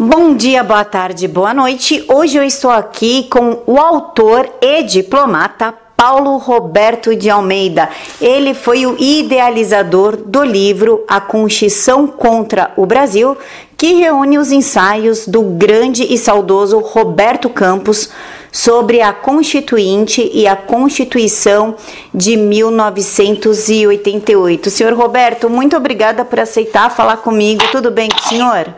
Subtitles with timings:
[0.00, 2.04] Bom dia, boa tarde, boa noite.
[2.06, 7.88] Hoje eu estou aqui com o autor e diplomata Paulo Roberto de Almeida.
[8.20, 13.36] Ele foi o idealizador do livro A Constituição contra o Brasil,
[13.76, 18.08] que reúne os ensaios do grande e saudoso Roberto Campos
[18.52, 21.74] sobre a Constituinte e a Constituição
[22.14, 24.70] de 1988.
[24.70, 27.64] Senhor Roberto, muito obrigada por aceitar falar comigo.
[27.72, 28.77] Tudo bem com o senhor?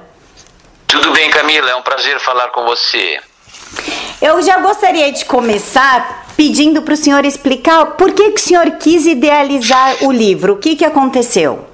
[0.91, 3.21] Tudo bem, Camila, é um prazer falar com você.
[4.21, 8.73] Eu já gostaria de começar pedindo para o senhor explicar por que, que o senhor
[8.73, 11.65] quis idealizar o livro, o que, que aconteceu?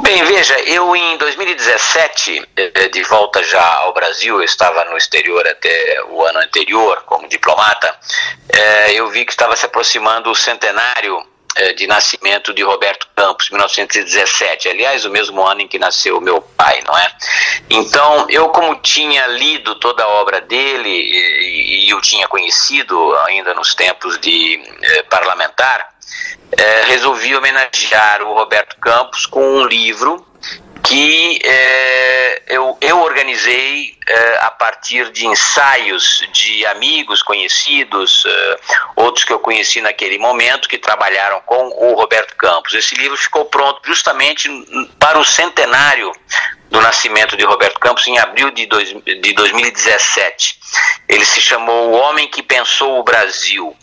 [0.00, 5.44] Bem, veja, eu em 2017, eh, de volta já ao Brasil, eu estava no exterior
[5.46, 7.96] até o ano anterior como diplomata,
[8.48, 11.31] eh, eu vi que estava se aproximando o centenário eh,
[11.76, 14.68] de nascimento de Roberto Campos, 1917.
[14.68, 17.12] Aliás, o mesmo ano em que nasceu meu pai, não é?
[17.70, 23.74] Então, eu como tinha lido toda a obra dele e, eu tinha conhecido ainda nos
[23.74, 25.92] tempos de eh, parlamentar,
[26.56, 30.26] eh, resolvi homenagear o Roberto Campos com um livro
[30.92, 38.60] que é, eu, eu organizei é, a partir de ensaios de amigos conhecidos, é,
[38.96, 42.74] outros que eu conheci naquele momento, que trabalharam com o Roberto Campos.
[42.74, 44.50] Esse livro ficou pronto justamente
[44.98, 46.12] para o centenário
[46.70, 50.58] do nascimento de Roberto Campos em abril de, dois, de 2017.
[51.08, 53.74] Ele se chamou O Homem que Pensou o Brasil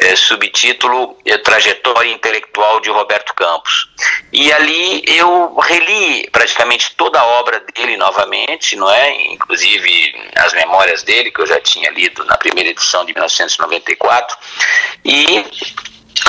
[0.00, 3.90] é, subtítulo é, Trajetória Intelectual de Roberto Campos.
[4.32, 9.32] E ali eu reli praticamente toda a obra dele novamente, não é?
[9.32, 14.36] Inclusive as memórias dele, que eu já tinha lido na primeira edição de 1994.
[15.04, 15.44] E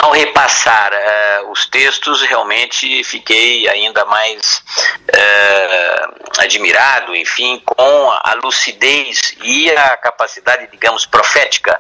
[0.02, 9.36] ao repassar uh, os textos, realmente fiquei ainda mais uh, admirado, enfim, com a lucidez
[9.44, 11.80] e a capacidade, digamos, profética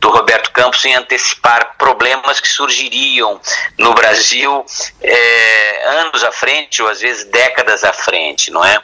[0.00, 3.40] do Roberto Campos em antecipar problemas que surgiriam
[3.76, 4.64] no Brasil
[5.00, 8.80] é, anos à frente, ou às vezes décadas à frente, não é?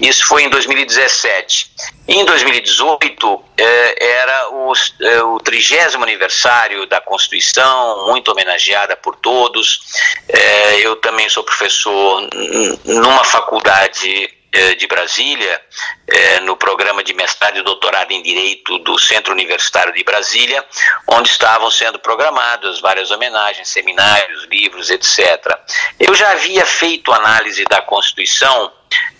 [0.00, 1.70] Isso foi em 2017.
[2.06, 4.72] Em 2018 é, era o,
[5.02, 9.80] é, o trigésimo aniversário da Constituição, muito homenageada por todos.
[10.28, 12.28] É, eu também sou professor
[12.84, 15.60] numa faculdade de Brasília,
[16.06, 20.64] eh, no programa de mestrado e doutorado em Direito do Centro Universitário de Brasília,
[21.06, 25.54] onde estavam sendo programadas várias homenagens, seminários, livros, etc.
[26.00, 28.72] Eu já havia feito análise da Constituição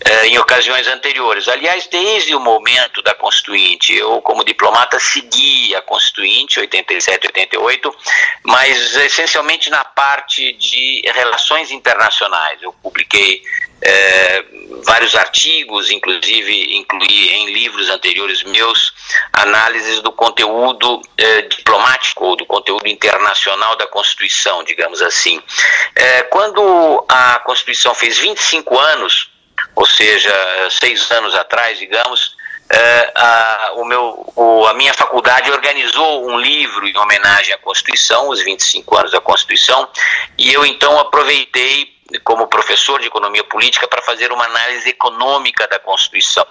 [0.03, 1.47] eh, em ocasiões anteriores.
[1.47, 7.95] Aliás, desde o momento da Constituinte, eu, como diplomata, segui a Constituinte, 87, 88,
[8.43, 12.61] mas essencialmente na parte de relações internacionais.
[12.61, 13.43] Eu publiquei
[13.81, 14.43] é,
[14.83, 18.93] vários artigos, inclusive incluí em livros anteriores meus
[19.33, 25.41] análises do conteúdo é, diplomático ou do conteúdo internacional da Constituição, digamos assim.
[25.95, 29.31] É, quando a Constituição fez 25 anos,
[29.75, 30.33] ou seja,
[30.71, 32.37] seis anos atrás, digamos,
[32.71, 38.29] é, a, o meu, o, a minha faculdade organizou um livro em homenagem à Constituição,
[38.29, 39.89] os 25 anos da Constituição,
[40.37, 45.79] e eu então aproveitei como professor de economia política para fazer uma análise econômica da
[45.79, 46.45] Constituição.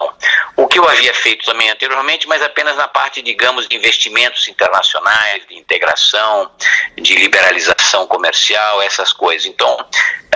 [0.55, 5.45] O que eu havia feito também anteriormente, mas apenas na parte, digamos, de investimentos internacionais,
[5.47, 6.51] de integração,
[6.97, 9.45] de liberalização comercial, essas coisas.
[9.45, 9.77] Então,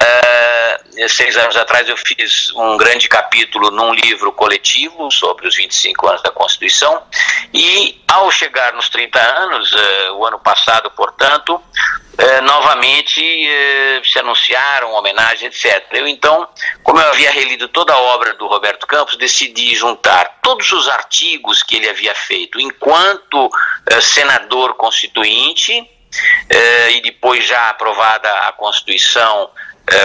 [0.04, 6.08] uh, seis anos atrás eu fiz um grande capítulo num livro coletivo sobre os 25
[6.08, 7.02] anos da Constituição
[7.54, 11.62] e ao chegar nos 30 anos, uh, o ano passado, portanto,
[12.16, 13.22] é, novamente
[14.04, 15.84] se anunciaram homenagem, etc.
[15.94, 16.48] Eu então,
[16.84, 21.64] como eu havia relido toda a obra do Roberto Campos, decidi juntar todos os artigos
[21.64, 23.50] que ele havia feito enquanto
[24.00, 25.90] senador constituinte
[26.92, 29.50] e depois já aprovada a Constituição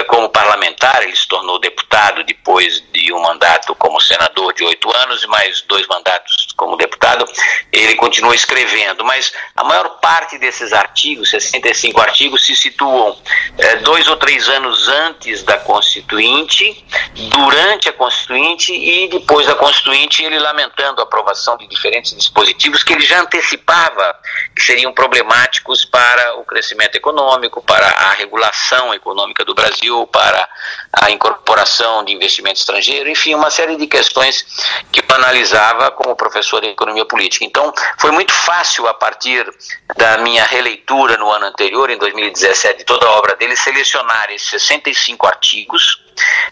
[0.09, 5.23] como parlamentar, ele se tornou deputado depois de um mandato como senador de oito anos
[5.23, 7.25] e mais dois mandatos como deputado.
[7.73, 13.17] Ele continua escrevendo, mas a maior parte desses artigos, 65 artigos, se situam
[13.57, 16.85] é, dois ou três anos antes da Constituinte,
[17.31, 22.93] durante a Constituinte e depois da Constituinte, ele lamentando a aprovação de diferentes dispositivos que
[22.93, 24.17] ele já antecipava
[24.57, 30.49] que seriam problemáticos para o crescimento econômico, para a regulação econômica do Brasil Brasil para
[30.93, 34.45] a incorporação de investimento estrangeiro, enfim, uma série de questões
[34.91, 37.45] que eu analisava como professor de economia política.
[37.45, 39.47] Então, foi muito fácil, a partir
[39.97, 44.49] da minha releitura no ano anterior, em 2017, de toda a obra dele, selecionar esses
[44.49, 46.08] 65 artigos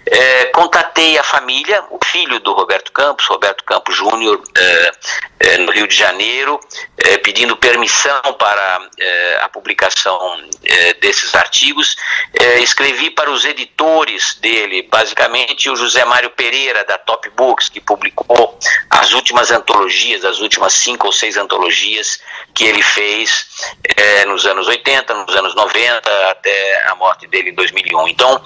[0.07, 4.93] é, contatei a família, o filho do Roberto Campos, Roberto Campos Júnior, é,
[5.39, 6.59] é, no Rio de Janeiro,
[6.97, 10.19] é, pedindo permissão para é, a publicação
[10.65, 11.97] é, desses artigos.
[12.63, 18.59] escrevi para os editores dele, basicamente o José Mário Pereira, da Top Books, que publicou
[18.91, 22.21] as últimas antologias, as últimas cinco ou seis antologias
[22.55, 23.47] que ele fez
[24.27, 28.09] nos anos 80, nos anos 90, até a morte dele em 2001.
[28.09, 28.41] Então,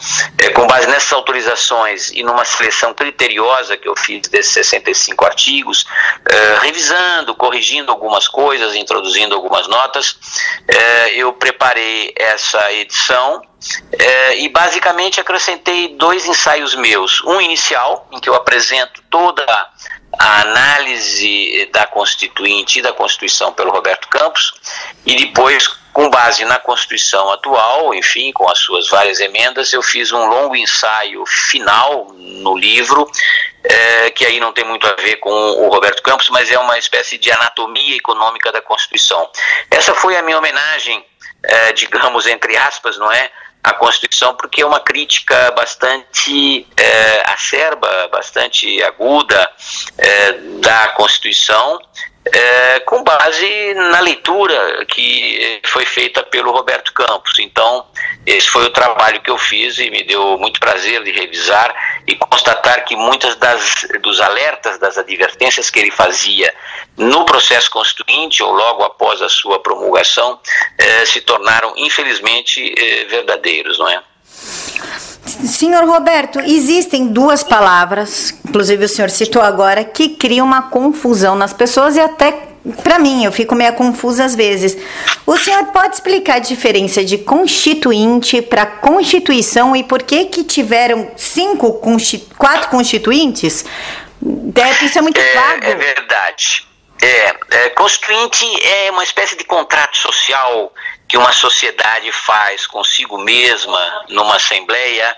[0.55, 5.86] com base nessas autorizações e numa seleção criteriosa que eu fiz desses 65 artigos,
[6.62, 10.16] revisando, corrigindo algumas coisas, introduzindo algumas notas,
[10.68, 13.42] é, eu preparei essa edição
[13.98, 17.22] é, e basicamente acrescentei dois ensaios meus.
[17.24, 19.44] Um inicial, em que eu apresento toda
[20.18, 24.52] a análise da Constituinte e da Constituição pelo Roberto Campos,
[25.06, 25.68] e depois,
[26.00, 30.56] com base na Constituição atual, enfim, com as suas várias emendas, eu fiz um longo
[30.56, 33.06] ensaio final no livro,
[33.62, 36.79] é, que aí não tem muito a ver com o Roberto Campos, mas é uma
[36.79, 39.29] espécie de anatomia econômica da Constituição.
[39.70, 41.05] Essa foi a minha homenagem,
[41.43, 43.31] é, digamos, entre aspas, não é?
[43.62, 49.50] A Constituição, porque é uma crítica bastante é, acerba, bastante aguda
[49.99, 50.32] é,
[50.62, 51.79] da Constituição,
[52.32, 57.38] é, com base na leitura que foi feita pelo Roberto Campos.
[57.38, 57.86] Então,
[58.26, 61.74] esse foi o trabalho que eu fiz e me deu muito prazer de revisar
[62.06, 66.52] e constatar que muitas das, dos alertas, das advertências que ele fazia
[66.96, 70.38] no processo constituinte ou logo após a sua promulgação
[70.78, 74.02] eh, se tornaram, infelizmente, eh, verdadeiros, não é?
[75.46, 81.52] Senhor Roberto, existem duas palavras, inclusive o senhor citou agora, que criam uma confusão nas
[81.52, 82.50] pessoas e até
[82.82, 84.76] para mim, eu fico meio confusa às vezes.
[85.26, 91.10] O senhor pode explicar a diferença de constituinte para constituição e por que que tiveram
[91.16, 91.81] cinco,
[92.37, 93.64] quatro constituintes?
[94.82, 95.64] Isso é muito é, vago.
[95.64, 96.66] É verdade.
[97.02, 100.70] É, é, constituinte é uma espécie de contrato social
[101.10, 105.16] que uma sociedade faz consigo mesma numa assembleia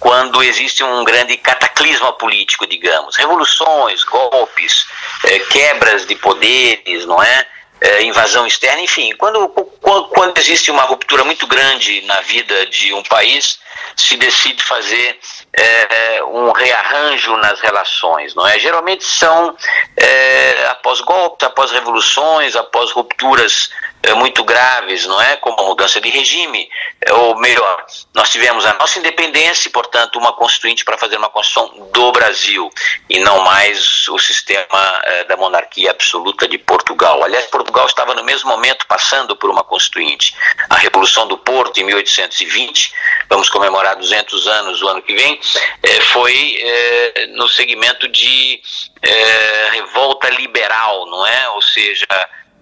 [0.00, 4.86] quando existe um grande cataclisma político, digamos, revoluções, golpes,
[5.24, 7.46] é, quebras de poderes, não é?
[7.78, 8.02] é?
[8.04, 9.46] invasão externa, enfim, quando,
[9.82, 13.58] quando, quando existe uma ruptura muito grande na vida de um país,
[13.96, 15.18] se decide fazer
[15.52, 18.58] é, um rearranjo nas relações, não é?
[18.58, 19.54] Geralmente são
[19.94, 23.70] é, após golpes, após revoluções, após rupturas
[24.12, 25.36] muito graves, não é?
[25.36, 26.68] Como a mudança de regime,
[27.00, 31.88] é, ou melhor, nós tivemos a nossa independência portanto, uma constituinte para fazer uma constituição
[31.92, 32.70] do Brasil
[33.08, 37.22] e não mais o sistema é, da monarquia absoluta de Portugal.
[37.22, 40.34] Aliás, Portugal estava no mesmo momento passando por uma constituinte.
[40.68, 42.92] A Revolução do Porto em 1820,
[43.28, 45.40] vamos comemorar 200 anos o ano que vem,
[45.82, 48.60] é, foi é, no segmento de
[49.02, 51.48] é, revolta liberal, não é?
[51.50, 52.06] Ou seja,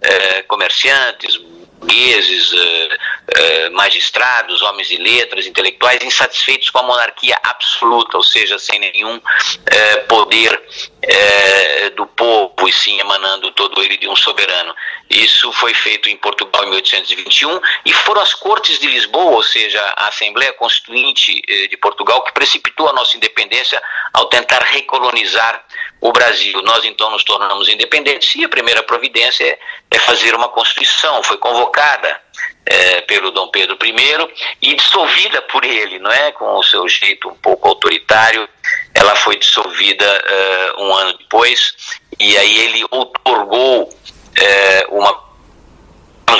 [0.02, 1.38] é, comerciantes,
[1.82, 2.99] burgueses, eh,
[3.37, 9.20] eh, magistrados, homens de letras, intelectuais, insatisfeitos com a monarquia absoluta, ou seja, sem nenhum
[9.67, 10.61] eh, poder
[11.96, 14.73] do povo, e sim emanando todo ele de um soberano.
[15.11, 19.82] Isso foi feito em Portugal em 1821 e foram as Cortes de Lisboa, ou seja,
[19.96, 23.82] a Assembleia Constituinte de Portugal, que precipitou a nossa independência
[24.14, 25.64] ao tentar recolonizar
[26.00, 26.61] o Brasil.
[26.62, 29.59] Nós então nos tornamos independentes e a primeira providência é,
[29.90, 31.23] é fazer uma Constituição.
[31.23, 31.72] Foi convocada
[32.64, 33.95] é, pelo Dom Pedro I
[34.62, 36.33] e dissolvida por ele, não é?
[36.33, 38.49] Com o seu jeito um pouco autoritário,
[38.95, 41.75] ela foi dissolvida uh, um ano depois
[42.19, 45.12] e aí ele otorgou uh, uma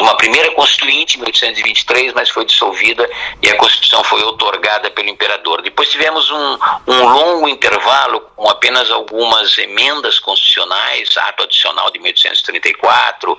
[0.01, 3.09] uma primeira Constituinte em 1823, mas foi dissolvida
[3.43, 5.63] e a Constituição foi otorgada pelo imperador.
[5.63, 13.39] Depois tivemos um, um longo intervalo com apenas algumas emendas constitucionais, ato adicional de 1834,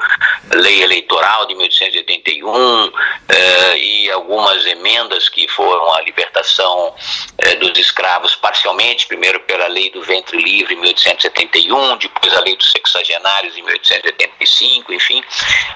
[0.53, 2.91] lei eleitoral de 1881
[3.29, 6.93] eh, e algumas emendas que foram a libertação
[7.37, 12.55] eh, dos escravos parcialmente, primeiro pela lei do ventre livre em 1871, depois a lei
[12.55, 15.23] dos sexagenários em 1885, enfim,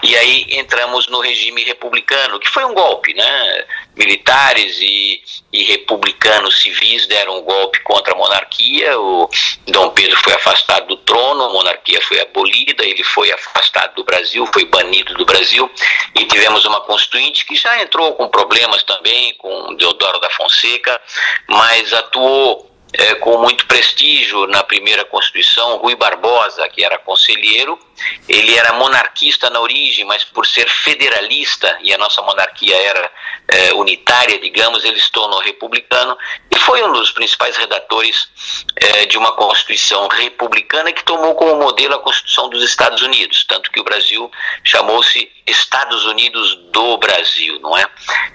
[0.03, 3.65] e aí entramos no regime republicano, que foi um golpe, né?
[3.95, 5.21] Militares e,
[5.51, 9.29] e republicanos civis deram um golpe contra a monarquia, o
[9.67, 14.45] Dom Pedro foi afastado do trono, a monarquia foi abolida, ele foi afastado do Brasil,
[14.53, 15.69] foi banido do Brasil,
[16.15, 21.01] e tivemos uma constituinte que já entrou com problemas também, com Deodoro da Fonseca,
[21.47, 27.77] mas atuou é, com muito prestígio na primeira Constituição, Rui Barbosa, que era conselheiro.
[28.27, 33.11] Ele era monarquista na origem, mas por ser federalista, e a nossa monarquia era
[33.47, 36.17] é, unitária, digamos, ele se tornou republicano
[36.51, 38.29] e foi um dos principais redatores
[38.75, 43.71] é, de uma Constituição republicana que tomou como modelo a Constituição dos Estados Unidos, tanto
[43.71, 44.29] que o Brasil
[44.63, 47.85] chamou-se Estados Unidos do Brasil, não é?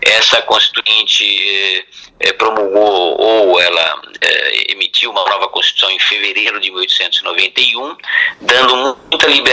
[0.01, 1.87] Essa Constituinte
[2.21, 4.03] é, promulgou ou ela
[4.71, 7.97] emitiu uma nova Constituição em fevereiro de 1891,
[8.41, 9.52] dando muita liberdade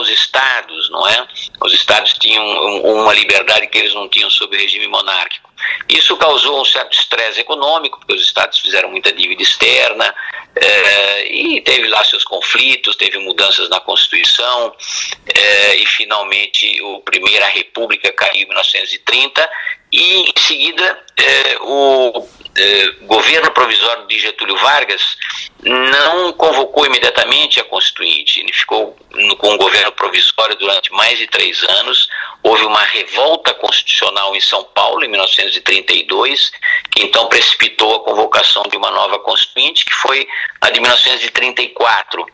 [0.00, 1.26] aos estados, não é?
[1.64, 2.44] Os estados tinham
[2.82, 5.49] uma liberdade que eles não tinham sob o regime monárquico.
[5.88, 10.14] Isso causou um certo estresse econômico, porque os estados fizeram muita dívida externa,
[10.54, 14.74] é, e teve lá seus conflitos, teve mudanças na Constituição,
[15.26, 19.50] é, e finalmente a Primeira República caiu em 1930,
[19.92, 22.28] e em seguida é, o
[23.02, 25.16] governo provisório de Getúlio Vargas
[25.62, 28.40] não convocou imediatamente a Constituinte.
[28.40, 28.96] Ele ficou
[29.38, 32.08] com o governo provisório durante mais de três anos.
[32.42, 36.50] Houve uma revolta constitucional em São Paulo, em 1932,
[36.90, 40.26] que então precipitou a convocação de uma nova Constituinte, que foi
[40.60, 42.26] a de 1934.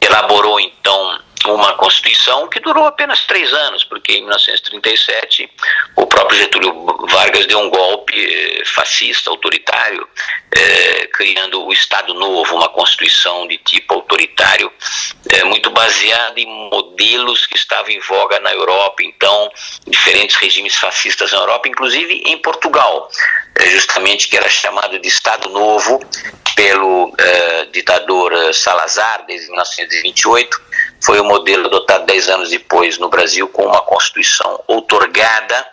[0.00, 5.50] Elaborou então uma Constituição que durou apenas três anos, porque em 1937
[5.96, 10.06] o próprio Getúlio Vargas deu um golpe eh, fascista, autoritário,
[10.50, 14.72] eh, criando o Estado Novo, uma Constituição de tipo autoritário,
[15.30, 19.50] eh, muito baseada em modelos que estavam em voga na Europa, então,
[19.86, 23.08] diferentes regimes fascistas na Europa, inclusive em Portugal,
[23.64, 26.00] justamente que era chamado de Estado Novo
[26.54, 27.12] pelo
[27.72, 30.66] ditador Salazar, desde 1928
[31.00, 35.66] foi o modelo adotado dez anos depois no Brasil com uma Constituição outorgada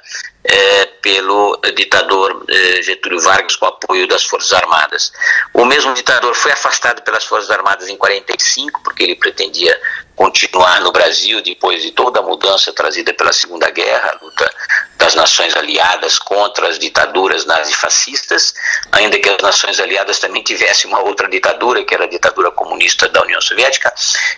[0.44, 5.12] é, pelo ditador é, Getúlio Vargas com apoio das Forças Armadas.
[5.54, 9.80] O mesmo ditador foi afastado pelas Forças Armadas em 45 porque ele pretendia
[10.16, 14.54] continuar no Brasil depois de toda a mudança trazida pela Segunda Guerra, a luta
[14.98, 18.54] das nações aliadas contra as ditaduras nazifascistas,
[18.92, 23.10] ainda que as nações aliadas também tivessem uma outra ditadura, que era a ditadura comunista
[23.10, 23.94] da União Soviética,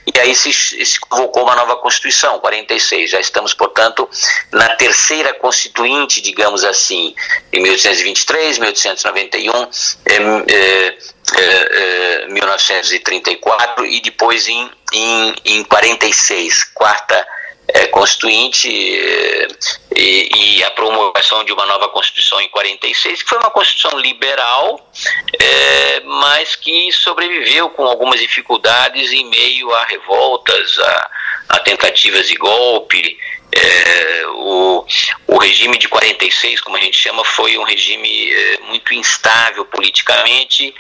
[0.08, 3.12] e aí se, se convocou uma nova Constituição, 46.
[3.12, 4.10] Já estamos, portanto,
[4.52, 7.14] na terceira Constituinte, digamos assim,
[7.54, 9.70] em 1823, 1891,
[10.48, 10.98] é,
[12.30, 17.28] 1934 e depois em, em, em 46, quarta
[17.68, 19.48] é, constituinte é,
[19.96, 24.92] e, e, a promulgação de uma nova Constituição em 46, que foi uma Constituição liberal,
[25.40, 31.12] é, mas que sobreviveu com algumas dificuldades em meio a revoltas, a,
[31.50, 33.18] a tentativas de golpe.
[33.52, 34.86] É, o,
[35.28, 40.76] o regime de 46, como a gente chama, foi um regime é, muito instável politicamente,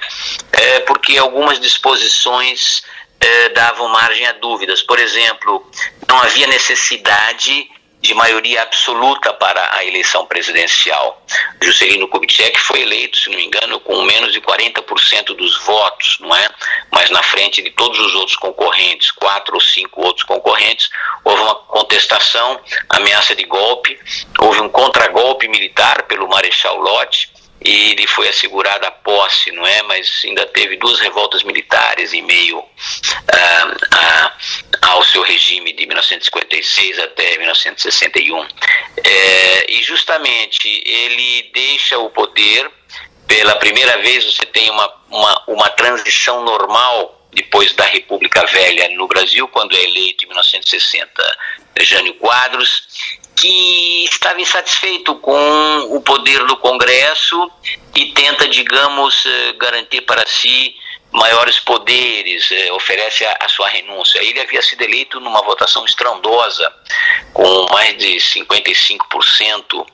[0.52, 2.84] é, porque algumas disposições
[3.20, 4.82] é, davam margem a dúvidas.
[4.82, 5.66] Por exemplo,
[6.08, 7.70] não havia necessidade
[8.06, 11.26] de maioria absoluta para a eleição presidencial.
[11.60, 16.36] Juscelino Kubitschek foi eleito, se não me engano, com menos de 40% dos votos, não
[16.36, 16.48] é?
[16.92, 20.88] Mas na frente de todos os outros concorrentes, quatro ou cinco outros concorrentes,
[21.24, 23.98] houve uma contestação, ameaça de golpe,
[24.40, 27.32] houve um contragolpe militar pelo Marechal Lott,
[27.66, 29.82] e lhe foi assegurada a posse, não é?
[29.84, 32.64] Mas ainda teve duas revoltas militares em meio
[33.34, 38.48] ah, a, ao seu regime de 1956 até 1961.
[39.04, 42.70] É, e justamente ele deixa o poder,
[43.28, 49.08] pela primeira vez você tem uma, uma, uma transição normal depois da República Velha no
[49.08, 51.38] Brasil, quando é eleito em 1960
[51.82, 52.88] Jânio Quadros,
[53.36, 57.52] que estava insatisfeito com o poder do Congresso
[57.96, 60.76] e tenta, digamos, eh, garantir para si
[61.12, 64.20] maiores poderes, eh, oferece a, a, sua renúncia.
[64.20, 66.72] Ele havia sido eleito numa votação estrondosa,
[67.34, 69.86] com mais de 55%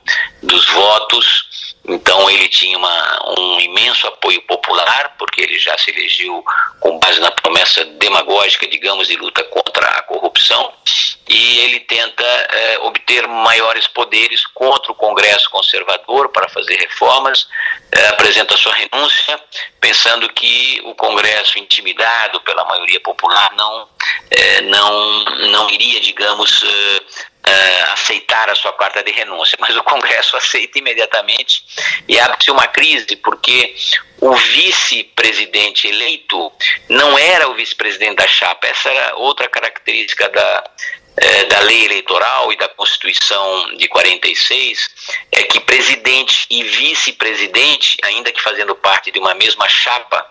[0.42, 6.44] dos votos, então ele tinha uma, um imenso apoio popular, porque ele já se elegeu
[6.80, 10.72] com base na promessa demagógica, digamos, de luta contra a corrupção,
[11.32, 17.48] e ele tenta eh, obter maiores poderes contra o Congresso conservador para fazer reformas,
[17.90, 19.40] eh, apresenta sua renúncia,
[19.80, 23.88] pensando que o Congresso, intimidado pela maioria popular, não,
[24.30, 30.36] eh, não, não iria, digamos, uh, aceitar a sua carta de renúncia, mas o Congresso
[30.38, 31.64] aceita imediatamente
[32.06, 33.74] e abre-se uma crise, porque
[34.20, 36.52] o vice-presidente eleito
[36.88, 40.64] não era o vice-presidente da chapa, essa era outra característica da,
[41.16, 44.90] é, da lei eleitoral e da Constituição de 46
[45.30, 50.24] é que presidente e vice-presidente, ainda que fazendo parte de uma mesma chapa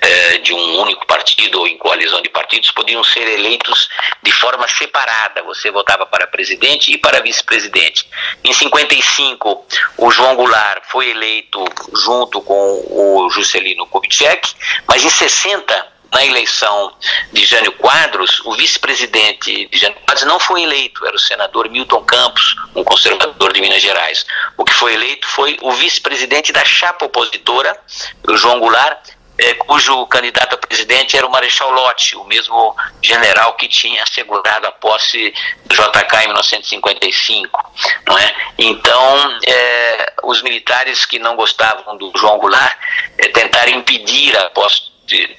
[0.00, 3.88] é, de um único partido ou em coalizão de partidos, podiam ser eleitos
[4.22, 5.42] de forma separada.
[5.42, 8.08] Você votava para presidente e para vice-presidente.
[8.42, 9.66] Em 55,
[9.98, 11.62] o João Goulart foi eleito
[11.94, 14.54] junto com o Juscelino Kubitschek,
[14.88, 16.94] mas em 60 na eleição
[17.32, 22.04] de Jânio Quadros, o vice-presidente de Jânio Quadros não foi eleito, era o senador Milton
[22.04, 24.26] Campos, um conservador de Minas Gerais.
[24.56, 27.78] O que foi eleito foi o vice-presidente da chapa opositora,
[28.28, 33.54] o João Goulart, é, cujo candidato a presidente era o Marechal Lott, o mesmo general
[33.54, 35.32] que tinha assegurado a posse
[35.64, 37.72] do JK em 1955,
[38.06, 38.34] não é?
[38.58, 42.76] Então, é, os militares que não gostavam do João Goulart
[43.18, 45.34] é, tentaram impedir a posse de,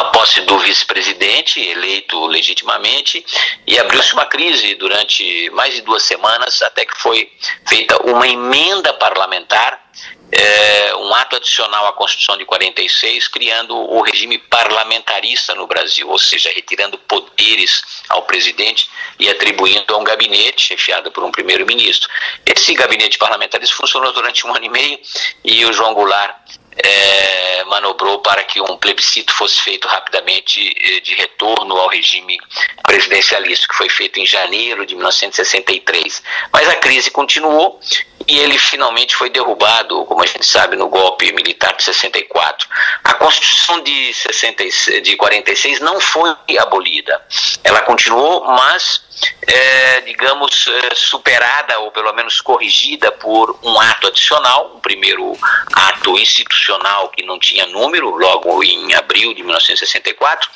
[0.00, 3.24] a posse do vice-presidente, eleito legitimamente,
[3.66, 7.30] e abriu-se uma crise durante mais de duas semanas, até que foi
[7.66, 9.90] feita uma emenda parlamentar,
[10.32, 16.18] é, um ato adicional à Constituição de 46, criando o regime parlamentarista no Brasil, ou
[16.18, 18.88] seja, retirando poderes ao presidente
[19.18, 22.08] e atribuindo a um gabinete chefiado por um primeiro-ministro.
[22.46, 24.98] Esse gabinete parlamentarista funcionou durante um ano e meio
[25.44, 31.14] e o João Goulart é, manobrou para que um plebiscito fosse feito rapidamente eh, de
[31.14, 32.38] retorno ao regime
[32.84, 36.22] presidencialista, que foi feito em janeiro de 1963.
[36.52, 37.80] Mas a crise continuou
[38.26, 42.68] e ele finalmente foi derrubado, como a gente sabe, no golpe militar de 64.
[43.04, 47.24] A Constituição de, 66, de 46 não foi abolida.
[47.64, 49.02] Ela continuou, mas
[49.46, 55.36] é, digamos, é, superada ou pelo menos corrigida por um ato adicional, um primeiro
[55.72, 60.48] ato institucional que não tinha número, logo em abril de 1964,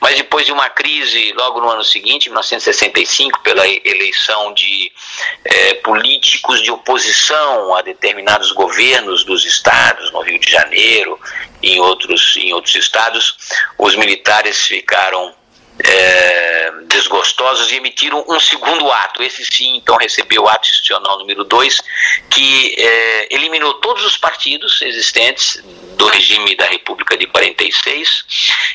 [0.00, 4.92] mas depois de uma crise, logo no ano seguinte, 1965, pela eleição de
[5.44, 11.18] é, políticos de oposição a determinados governos dos estados, no Rio de Janeiro
[11.62, 13.36] em outros, em outros estados,
[13.78, 15.34] os militares ficaram
[15.84, 19.22] é, desgostosos e emitiram um segundo ato.
[19.22, 21.80] Esse sim, então, recebeu o ato institucional número 2,
[22.28, 25.62] que é, eliminou todos os partidos existentes
[25.96, 28.24] do regime da República de 46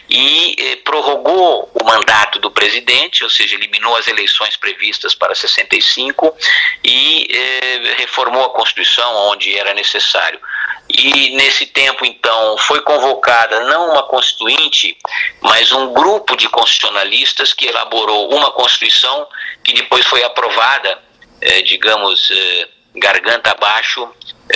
[0.10, 6.36] e é, prorrogou o mandato do presidente, ou seja, eliminou as eleições previstas para 65
[6.84, 10.39] e é, reformou a Constituição onde era necessário.
[10.88, 14.98] E nesse tempo, então, foi convocada não uma constituinte,
[15.41, 19.28] mas um grupo de constitucionalistas que elaborou uma Constituição
[19.63, 21.00] que depois foi aprovada,
[21.41, 24.08] eh, digamos, eh, garganta abaixo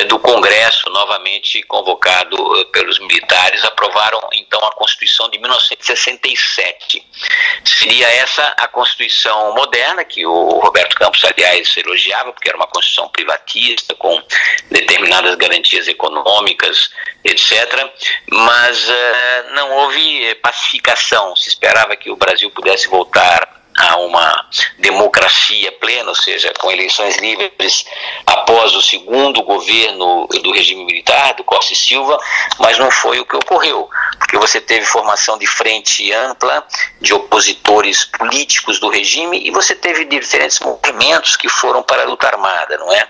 [0.06, 7.06] do Congresso, novamente convocado eh, pelos militares, aprovaram então a Constituição de 1967.
[7.66, 13.10] Seria essa a Constituição moderna, que o Roberto Campos, aliás, elogiava, porque era uma Constituição
[13.10, 14.22] privatista, com
[14.72, 16.92] determinadas garantias econômicas,
[17.24, 17.92] etc.
[18.32, 21.36] Mas uh, não houve pacificação.
[21.36, 24.46] Se esperava que o Brasil pudesse voltar a uma
[24.78, 27.86] democracia plena, ou seja, com eleições livres
[28.26, 32.20] após o segundo governo do regime militar, do Costa e Silva,
[32.60, 36.65] mas não foi o que ocorreu, porque você teve formação de frente ampla
[37.00, 42.28] de opositores políticos do regime e você teve diferentes movimentos que foram para a luta
[42.28, 43.08] armada, não é?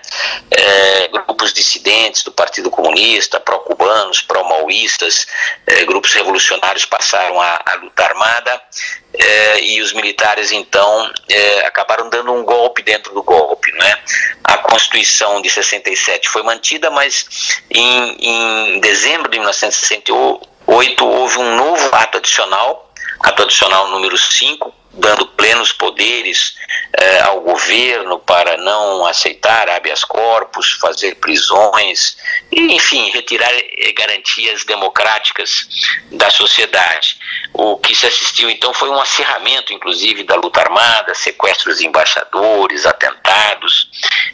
[0.52, 5.26] é grupos dissidentes do Partido Comunista, pró-cubanos, pró-maoístas,
[5.66, 8.62] é, grupos revolucionários passaram a, a luta armada,
[9.12, 13.98] é, e os militares então é, acabaram dando um golpe dentro do golpe, né?
[14.44, 21.88] A Constituição de 67 foi mantida, mas em, em dezembro de 1968 houve um novo
[21.92, 26.56] ato adicional, ato adicional número 5, dando plenos poderes
[26.92, 32.16] eh, ao governo para não aceitar habeas corpus, fazer prisões,
[32.50, 35.68] e, enfim, retirar eh, garantias democráticas
[36.10, 37.18] da sociedade.
[37.52, 42.84] O que se assistiu então foi um acirramento, inclusive, da luta armada, sequestros de embaixadores,
[42.84, 43.88] atentados,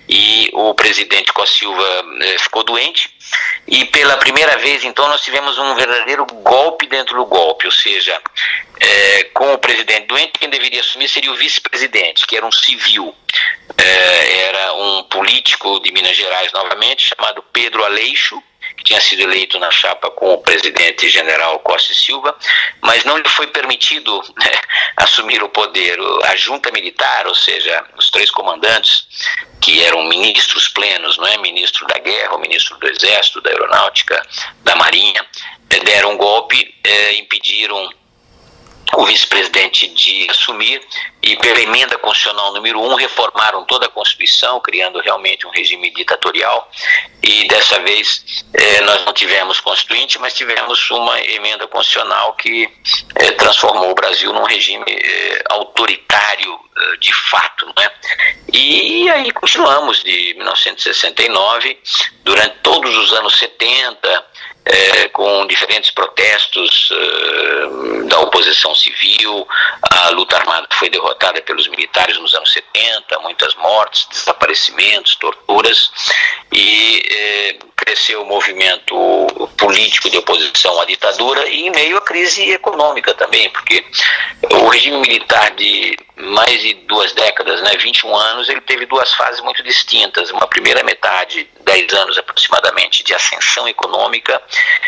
[0.08, 3.15] e o presidente Costa Silva eh, ficou doente.
[3.66, 8.20] E pela primeira vez, então, nós tivemos um verdadeiro golpe dentro do golpe, ou seja,
[8.78, 13.14] é, com o presidente doente, quem deveria assumir seria o vice-presidente, que era um civil.
[13.76, 18.40] É, era um político de Minas Gerais, novamente, chamado Pedro Aleixo,
[18.86, 22.34] tinha sido eleito na chapa com o presidente general Costa e Silva,
[22.80, 24.52] mas não lhe foi permitido né,
[24.96, 25.98] assumir o poder.
[26.24, 29.08] A junta militar, ou seja, os três comandantes,
[29.60, 31.36] que eram ministros plenos, não é?
[31.38, 34.22] Ministro da Guerra, ministro do Exército, da Aeronáutica,
[34.62, 35.26] da Marinha,
[35.84, 37.90] deram um golpe, eh, impediram
[38.96, 40.80] o vice-presidente de assumir
[41.22, 46.70] e pela emenda constitucional número 1 reformaram toda a Constituição, criando realmente um regime ditatorial
[47.22, 52.68] e dessa vez eh, nós não tivemos constituinte, mas tivemos uma emenda constitucional que
[53.16, 57.90] eh, transformou o Brasil num regime eh, autoritário eh, de fato, né?
[58.52, 61.78] E aí continuamos de 1969,
[62.24, 64.24] durante todos os anos 70, é,
[65.12, 69.46] com diferentes protestos é, da oposição civil,
[70.06, 75.90] a luta armada foi derrotada pelos militares nos anos 70, muitas mortes, desaparecimentos, torturas,
[76.52, 78.94] e é, cresceu o movimento
[79.56, 83.84] político de oposição à ditadura e em meio à crise econômica também, porque
[84.52, 89.40] o regime militar de mais de duas décadas, né, 21 anos, ele teve duas fases
[89.42, 90.30] muito distintas.
[90.30, 94.40] Uma primeira metade, 10 anos aproximadamente, de ascensão econômica,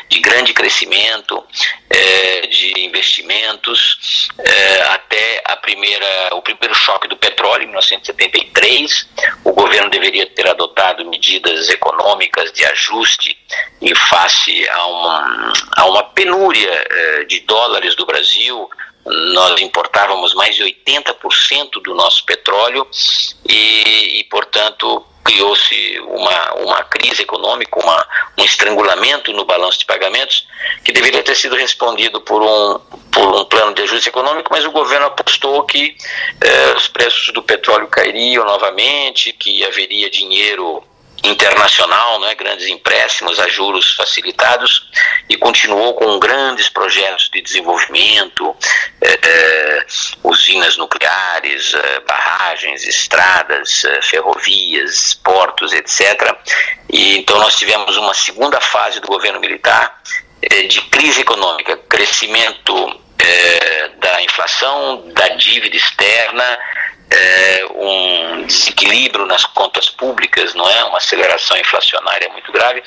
[0.09, 1.44] de grande crescimento,
[1.90, 9.08] é, de investimentos, é, até a primeira, o primeiro choque do petróleo, em 1973.
[9.42, 13.36] O governo deveria ter adotado medidas econômicas de ajuste
[13.80, 18.68] em face a uma, a uma penúria é, de dólares do Brasil,
[19.06, 22.86] nós importávamos mais de 80% do nosso petróleo
[23.48, 28.06] e, e portanto, criou-se uma, uma crise econômica, uma,
[28.38, 30.46] um estrangulamento no balanço de pagamentos,
[30.82, 32.78] que deveria ter sido respondido por um,
[33.12, 35.94] por um plano de ajuste econômico, mas o governo apostou que
[36.40, 40.82] eh, os preços do petróleo cairiam novamente, que haveria dinheiro
[41.24, 44.88] internacional, né, grandes empréstimos a juros facilitados
[45.28, 48.54] e continuou com grandes projetos de desenvolvimento,
[49.00, 49.87] eh, eh,
[50.22, 56.35] usinas nucleares, eh, barragens, estradas, ferrovias, portos, etc.
[56.90, 60.00] E então nós tivemos uma segunda fase do governo militar
[60.68, 63.00] de crise econômica, crescimento
[63.98, 66.59] da inflação, da dívida externa,
[67.10, 70.84] é, um desequilíbrio nas contas públicas, não é?
[70.84, 72.82] Uma aceleração inflacionária muito grave.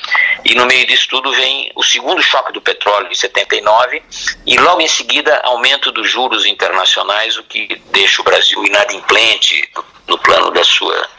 [0.45, 4.01] E no meio disso tudo vem o segundo choque do petróleo em 79
[4.45, 9.69] e logo em seguida aumento dos juros internacionais, o que deixa o Brasil inadimplente
[10.07, 11.09] no plano da sua,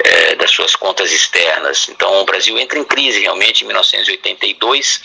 [0.00, 1.88] é, das suas contas externas.
[1.88, 5.00] Então o Brasil entra em crise realmente em 1982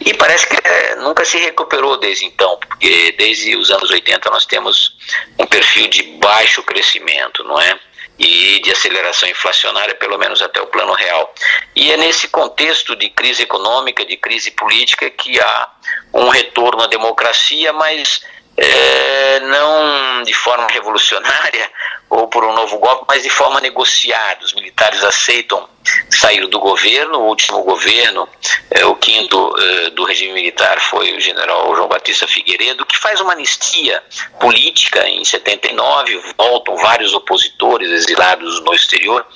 [0.00, 4.44] e parece que é, nunca se recuperou desde então, porque desde os anos 80 nós
[4.44, 4.93] temos
[5.38, 7.78] um perfil de baixo crescimento, não é?
[8.18, 11.34] e de aceleração inflacionária, pelo menos até o plano real.
[11.74, 15.68] E é nesse contexto de crise econômica, de crise política, que há
[16.12, 18.24] um retorno à democracia, mas
[18.56, 21.68] é, não de forma revolucionária
[22.08, 24.44] ou por um novo golpe, mas de forma negociada.
[24.44, 25.68] Os militares aceitam
[26.10, 27.20] sair do governo.
[27.20, 28.28] O último governo,
[28.70, 33.20] é, o quinto é, do regime militar, foi o general João Batista Figueiredo, que faz
[33.20, 34.02] uma anistia
[34.40, 36.20] política em 79.
[36.36, 39.26] Voltam vários opositores exilados no exterior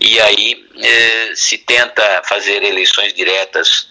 [0.00, 3.88] e aí é, se tenta fazer eleições diretas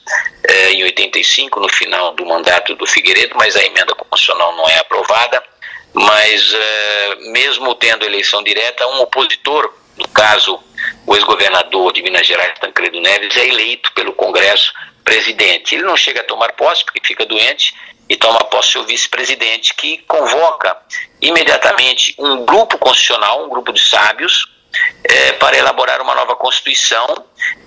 [0.73, 5.41] em 85, no final do mandato do Figueiredo, mas a emenda constitucional não é aprovada
[5.93, 6.53] mas
[7.31, 10.59] mesmo tendo eleição direta, um opositor, no caso
[11.05, 15.75] o ex-governador de Minas Gerais, Tancredo Neves, é eleito pelo Congresso presidente.
[15.75, 17.73] Ele não chega a tomar posse porque fica doente
[18.09, 20.75] e toma posse o vice-presidente, que convoca
[21.21, 24.49] imediatamente um grupo constitucional, um grupo de sábios,
[25.03, 27.05] é, para elaborar uma nova Constituição,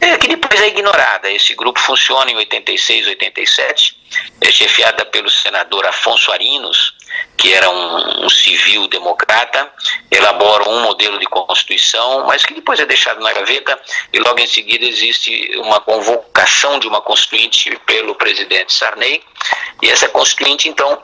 [0.00, 1.30] é, que depois é ignorada.
[1.30, 3.96] Esse grupo funciona em 86, 87,
[4.40, 6.94] é chefiada pelo senador Afonso Arinos,
[7.36, 9.70] que era um, um, civil democrata,
[10.10, 13.78] elabora um modelo de constituição, mas que depois é deixado na gaveta
[14.12, 19.22] e logo em seguida existe uma convocação de uma constituinte pelo presidente Sarney.
[19.82, 21.02] E essa constituinte então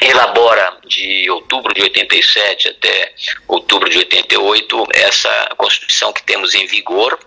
[0.00, 3.12] elabora de outubro de 87 até
[3.46, 7.18] outubro de 88 essa constituição que temos em vigor.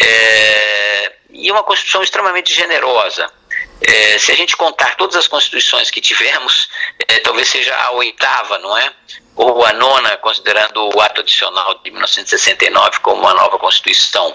[0.00, 3.30] É, e uma constituição extremamente generosa
[3.80, 6.68] é, se a gente contar todas as constituições que tivemos,
[7.06, 8.92] é, talvez seja a oitava, não é?
[9.38, 14.34] Ou a nona, considerando o ato adicional de 1969 como uma nova Constituição,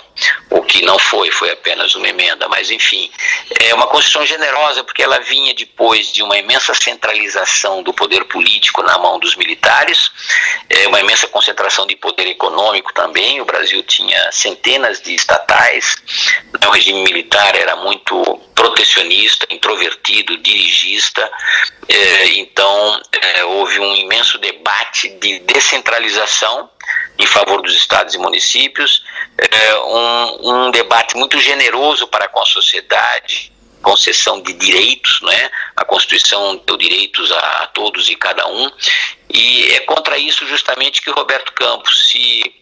[0.50, 3.12] o que não foi, foi apenas uma emenda, mas enfim,
[3.60, 8.82] é uma Constituição generosa porque ela vinha depois de uma imensa centralização do poder político
[8.82, 10.10] na mão dos militares,
[10.70, 15.98] é uma imensa concentração de poder econômico também, o Brasil tinha centenas de estatais,
[16.66, 21.30] o regime militar era muito protecionista, introvertido, dirigista,
[21.89, 26.69] é, então é, houve um imenso debate parte de descentralização
[27.17, 29.03] em favor dos estados e municípios,
[29.38, 33.51] é, um, um, debate muito generoso para com a sociedade,
[33.82, 35.49] concessão de direitos, né?
[35.75, 38.71] A Constituição deu direitos a, todos e cada um,
[39.29, 42.56] e é contra isso justamente que Roberto Campos se,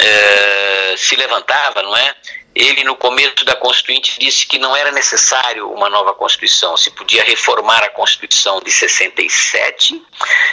[0.00, 2.14] é, se levantava, não é?
[2.58, 7.22] Ele, no começo da Constituinte, disse que não era necessário uma nova Constituição, se podia
[7.22, 10.02] reformar a Constituição de 67,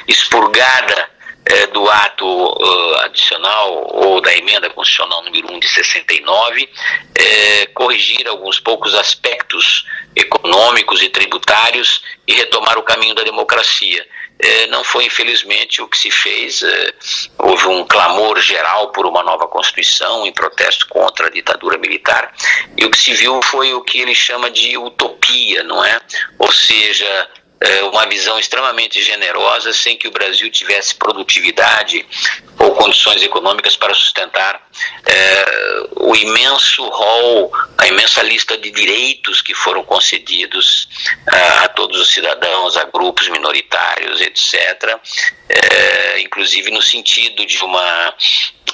[0.07, 1.09] expurgada
[1.47, 6.69] é, do ato uh, adicional ou da emenda constitucional número 1 de 69,
[7.15, 14.07] é, corrigir alguns poucos aspectos econômicos e tributários e retomar o caminho da democracia.
[14.37, 16.61] É, não foi, infelizmente, o que se fez.
[16.61, 16.93] É,
[17.39, 22.33] houve um clamor geral por uma nova Constituição em protesto contra a ditadura militar,
[22.77, 25.99] e o que se viu foi o que ele chama de utopia, não é?
[26.37, 27.29] Ou seja,
[27.61, 32.05] é, uma visão extremamente generosa, sem que o Brasil tivesse produtividade
[32.59, 34.64] ou condições econômicas para sustentar
[35.05, 35.45] é,
[35.97, 40.87] o imenso rol, a imensa lista de direitos que foram concedidos
[41.27, 44.99] a, é, a todos os cidadãos, a grupos minoritários, etc.,
[45.47, 48.13] é, inclusive no sentido de uma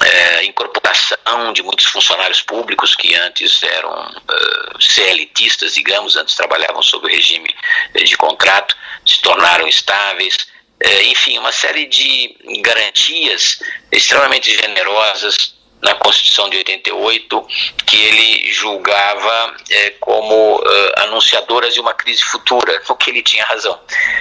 [0.02, 7.06] é, incorporação de muitos funcionários públicos que antes eram uh, CLTistas, digamos, antes trabalhavam sob
[7.06, 7.54] o regime
[7.94, 10.48] de contrato, se tornaram estáveis.
[10.84, 13.60] É, enfim, uma série de garantias
[13.92, 17.48] extremamente generosas na Constituição de 88,
[17.86, 20.64] que ele julgava é, como uh,
[20.98, 23.80] anunciadoras de uma crise futura, o que ele tinha razão.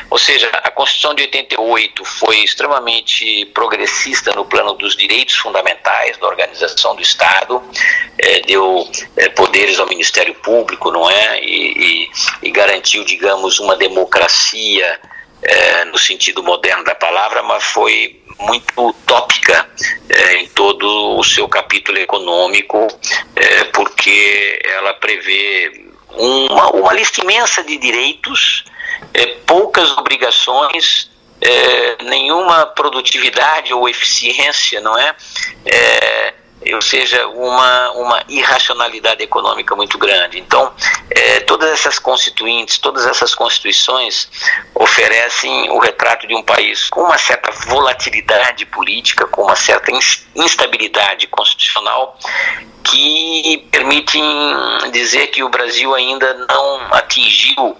[0.08, 6.26] Ou seja, a Constituição de 88 foi extremamente progressista no plano dos direitos fundamentais, da
[6.26, 7.62] organização do Estado,
[8.18, 8.88] é, deu
[9.36, 11.42] poderes ao Ministério Público, não é?
[11.42, 12.10] E, e,
[12.42, 14.98] e garantiu, digamos, uma democracia
[15.86, 19.68] no sentido moderno da palavra, mas foi muito utópica
[20.08, 22.88] é, em todo o seu capítulo econômico,
[23.36, 28.64] é, porque ela prevê uma, uma lista imensa de direitos,
[29.12, 35.14] é, poucas obrigações, é, nenhuma produtividade ou eficiência, não é?
[36.74, 40.38] Ou seja, uma, uma irracionalidade econômica muito grande.
[40.38, 40.72] Então,
[41.10, 44.28] é, todas essas constituintes, todas essas constituições
[44.74, 49.90] oferecem o retrato de um país com uma certa volatilidade política, com uma certa
[50.34, 52.18] instabilidade constitucional,
[52.84, 54.22] que permitem
[54.92, 57.76] dizer que o Brasil ainda não atingiu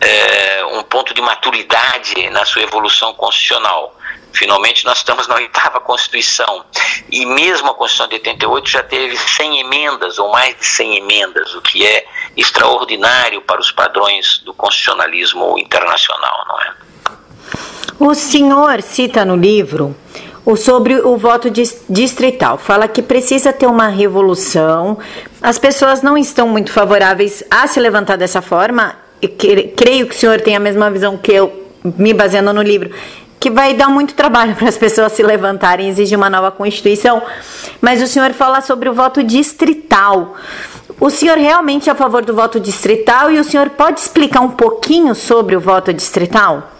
[0.00, 3.94] é, um ponto de maturidade na sua evolução constitucional.
[4.32, 6.64] Finalmente, nós estamos na oitava Constituição.
[7.10, 11.54] E mesmo a Constituição de 88 já teve 100 emendas, ou mais de 100 emendas,
[11.54, 12.04] o que é
[12.36, 16.72] extraordinário para os padrões do constitucionalismo internacional, não é?
[17.98, 19.94] O senhor cita no livro
[20.44, 21.48] o sobre o voto
[21.88, 22.58] distrital.
[22.58, 24.98] Fala que precisa ter uma revolução.
[25.40, 28.96] As pessoas não estão muito favoráveis a se levantar dessa forma.
[29.76, 32.90] creio que o senhor tem a mesma visão que eu, me baseando no livro
[33.42, 37.20] que vai dar muito trabalho para as pessoas se levantarem e exigir uma nova Constituição.
[37.80, 40.36] Mas o senhor fala sobre o voto distrital.
[41.00, 44.50] O senhor realmente é a favor do voto distrital e o senhor pode explicar um
[44.50, 46.70] pouquinho sobre o voto distrital?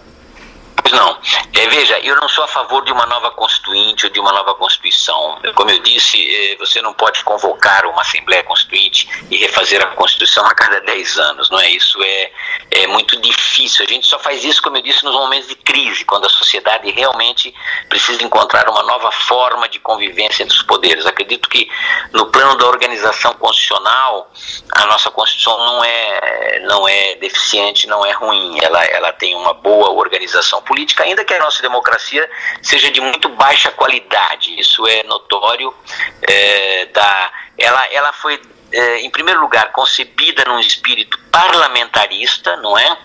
[0.93, 1.19] Não.
[1.55, 4.55] É, veja, eu não sou a favor de uma nova constituinte ou de uma nova
[4.55, 5.39] constituição.
[5.55, 10.45] Como eu disse, é, você não pode convocar uma Assembleia Constituinte e refazer a Constituição
[10.47, 11.71] a cada 10 anos, não é?
[11.71, 12.33] Isso é,
[12.71, 13.85] é muito difícil.
[13.85, 16.91] A gente só faz isso, como eu disse, nos momentos de crise, quando a sociedade
[16.91, 17.55] realmente
[17.89, 21.07] precisa encontrar uma nova forma de convivência entre os poderes.
[21.07, 21.69] Acredito que
[22.13, 24.31] no plano da organização constitucional,
[24.73, 28.59] a nossa Constituição não é, não é deficiente, não é ruim.
[28.63, 32.29] Ela, ela tem uma boa organização política ainda que a nossa democracia
[32.63, 34.59] seja de muito baixa qualidade.
[34.59, 35.75] Isso é notório.
[36.23, 38.41] É, da, ela, ela foi,
[38.73, 42.99] é, em primeiro lugar, concebida num espírito parlamentarista, não é?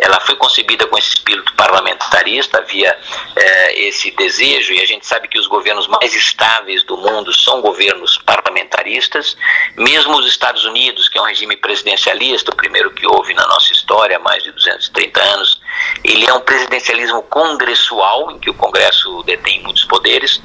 [0.00, 2.98] Ela foi concebida com esse espírito parlamentarista, havia
[3.36, 7.60] é, esse desejo, e a gente sabe que os governos mais estáveis do mundo são
[7.60, 9.36] governos parlamentaristas,
[9.76, 13.72] mesmo os Estados Unidos, que é um regime presidencialista, o primeiro que houve na nossa
[13.72, 15.60] história há mais de 230 anos,
[16.02, 20.40] ele é um presidencialismo congressual, em que o Congresso detém muitos poderes,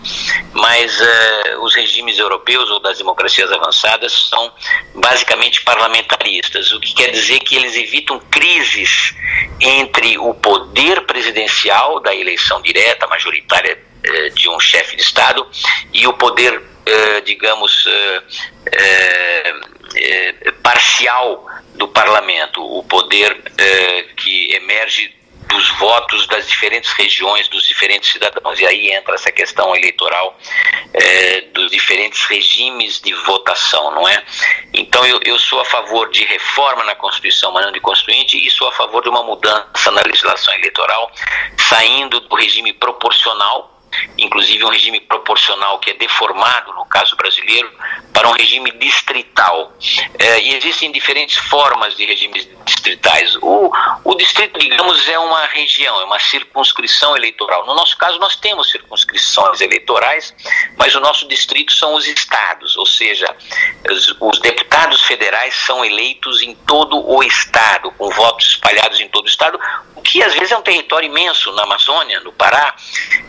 [0.54, 4.52] mas uh, os regimes europeus ou das democracias avançadas são
[4.96, 9.16] basicamente parlamentaristas, o que quer dizer que eles evitam crises
[9.60, 15.48] entre o poder presidencial da eleição direta, majoritária uh, de um chefe de Estado,
[15.94, 17.86] e o poder, uh, digamos,
[20.62, 23.42] parcial do parlamento, o poder
[24.18, 25.15] que emerge
[25.48, 28.60] dos votos das diferentes regiões, dos diferentes cidadãos.
[28.60, 30.38] E aí entra essa questão eleitoral
[30.94, 34.24] é, dos diferentes regimes de votação, não é?
[34.74, 38.50] Então eu, eu sou a favor de reforma na Constituição, mas não de Constituinte, e
[38.50, 41.12] sou a favor de uma mudança na legislação eleitoral,
[41.70, 43.75] saindo do regime proporcional
[44.18, 47.72] inclusive um regime proporcional que é deformado, no caso brasileiro,
[48.14, 49.74] para um regime distrital.
[50.18, 53.36] É, e existem diferentes formas de regimes distritais.
[53.42, 53.72] O,
[54.04, 57.66] o distrito, digamos, é uma região, é uma circunscrição eleitoral.
[57.66, 60.34] No nosso caso, nós temos circunscrições eleitorais,
[60.78, 63.28] mas o nosso distrito são os estados, ou seja,
[63.90, 69.26] os, os deputados federais são eleitos em todo o estado, com votos espalhados em todo
[69.26, 69.60] o estado,
[69.96, 72.76] o que às vezes é um território imenso na Amazônia, no Pará,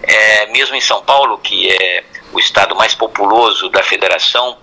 [0.03, 0.26] é,
[0.57, 4.57] mesmo em São Paulo, que é o estado mais populoso da federação,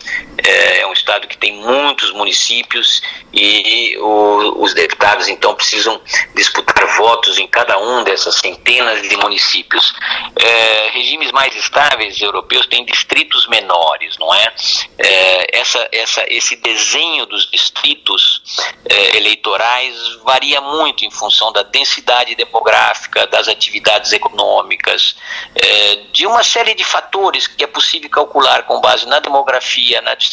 [0.44, 3.02] é, é um estado que tem muitos municípios
[3.34, 6.00] e o, os deputados então precisam
[6.36, 9.94] disputar votos em cada um dessas centenas de municípios.
[10.36, 14.54] É, regimes mais estáveis europeus têm distritos menores, não é?
[15.00, 18.42] é essa, essa, esse desenho dos distritos
[18.90, 25.16] é, eleitorais varia muito em função da densidade demográfica, das atividades econômicas,
[25.56, 30.14] é, de uma série de fatores que é possível calcular com base na demografia, na
[30.16, 30.33] distribuição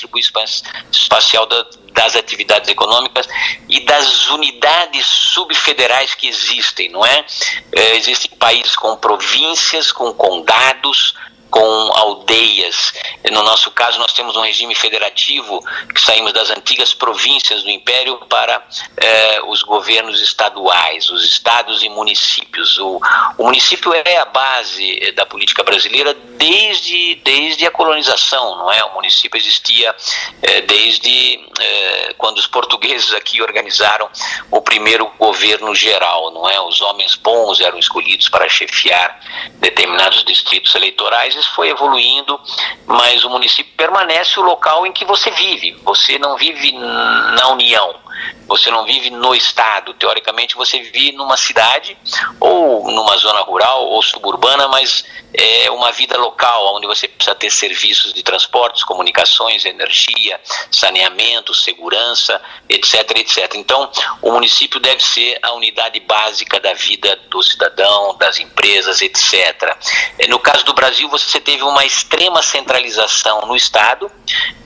[0.90, 3.28] espacial da, das atividades econômicas
[3.68, 7.24] e das unidades subfederais que existem, não é?
[7.72, 11.14] é existem países com províncias, com condados,
[11.50, 12.94] com aldeias.
[13.30, 18.16] No nosso caso, nós temos um regime federativo que saímos das antigas províncias do Império
[18.28, 18.62] para
[18.96, 22.78] eh, os governos estaduais, os estados e municípios.
[22.78, 23.00] O,
[23.36, 28.84] o, município é a base da política brasileira desde, desde a colonização, não é?
[28.84, 29.94] O município existia
[30.42, 34.08] eh, desde eh, quando os portugueses aqui organizaram
[34.50, 36.60] o primeiro governo geral, não é?
[36.60, 39.20] Os homens bons eram escolhidos para chefiar
[39.58, 42.40] determinados distritos eleitorais foi evoluindo,
[42.86, 45.72] mas o município permanece o local em que você vive.
[45.82, 47.94] Você não vive na União,
[48.46, 49.94] você não vive no estado.
[49.94, 51.96] Teoricamente, você vive numa cidade
[52.38, 57.50] ou numa zona rural ou suburbana, mas é uma vida local, onde você precisa ter
[57.50, 63.54] serviços de transportes, comunicações, energia, saneamento, segurança, etc, etc.
[63.54, 69.76] Então, o município deve ser a unidade básica da vida do cidadão, das empresas, etc.
[70.18, 74.10] É, no caso do Brasil, você teve uma extrema centralização no Estado,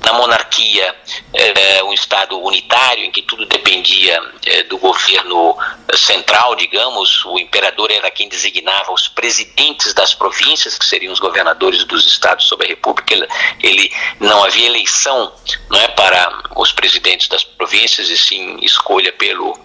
[0.05, 0.95] na monarquia,
[1.33, 5.57] é, um Estado unitário, em que tudo dependia é, do governo
[5.95, 11.85] central, digamos, o imperador era quem designava os presidentes das províncias, que seriam os governadores
[11.85, 13.29] dos estados sob a república, ele,
[13.63, 15.33] ele não havia eleição
[15.71, 19.59] não é, para os presidentes das províncias, e sim escolha pelo,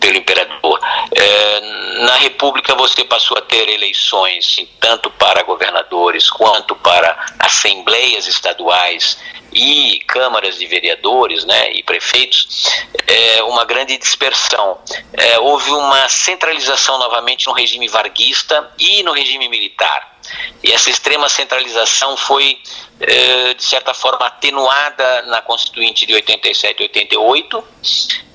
[0.00, 0.80] pelo imperador.
[1.12, 1.60] É,
[2.04, 9.18] na república você passou a ter eleições tanto para governadores quanto para assembleias estaduais
[9.56, 12.68] e câmaras de vereadores né, e prefeitos,
[13.06, 14.78] é, uma grande dispersão.
[15.14, 20.14] É, houve uma centralização novamente no regime varguista e no regime militar.
[20.62, 22.58] E essa extrema centralização foi,
[23.00, 27.64] é, de certa forma, atenuada na Constituinte de 87 e 88,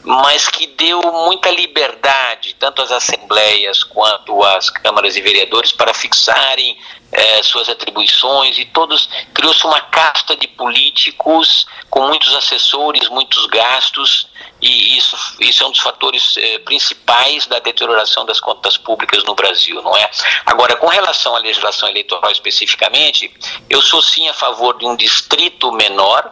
[0.04, 6.76] mas que deu muita liberdade, tanto às assembleias quanto às câmaras de vereadores, para fixarem
[7.12, 14.28] é, suas atribuições e todos criou-se uma casta de políticos com muitos assessores, muitos gastos
[14.62, 19.34] e isso, isso é um dos fatores é, principais da deterioração das contas públicas no
[19.34, 20.10] Brasil, não é?
[20.46, 23.34] Agora, com relação à legislação eleitoral especificamente,
[23.68, 26.32] eu sou sim a favor de um distrito menor,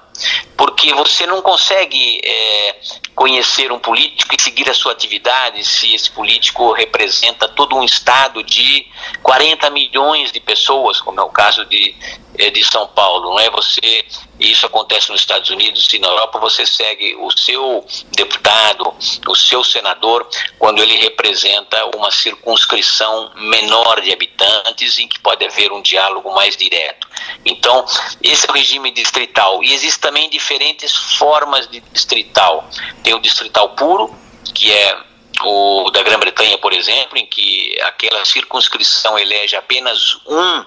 [0.56, 2.80] porque você não consegue é,
[3.16, 8.44] conhecer um político e seguir a sua atividade se esse político representa todo um estado
[8.44, 8.86] de
[9.24, 11.96] 40 milhões de pessoas, como é o caso de,
[12.38, 13.50] é, de São Paulo, não é?
[13.50, 14.06] Você
[14.40, 18.94] isso acontece nos Estados Unidos e na Europa, você segue o seu deputado,
[19.28, 25.72] o seu senador, quando ele representa uma circunscrição menor de habitantes em que pode haver
[25.72, 27.08] um diálogo mais direto.
[27.46, 27.86] Então,
[28.24, 29.64] esse é o regime distrital.
[29.64, 32.68] E existem também diferentes formas de distrital.
[33.04, 34.16] Tem o distrital puro,
[34.54, 34.98] que é
[35.44, 40.66] o da Grã-Bretanha, por exemplo, em que aquela circunscrição elege apenas um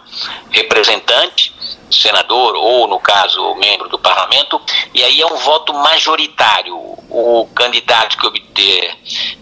[0.51, 1.53] representante,
[1.93, 4.61] senador ou, no caso, membro do parlamento,
[4.95, 6.77] e aí é um voto majoritário.
[7.15, 8.97] O candidato que obter,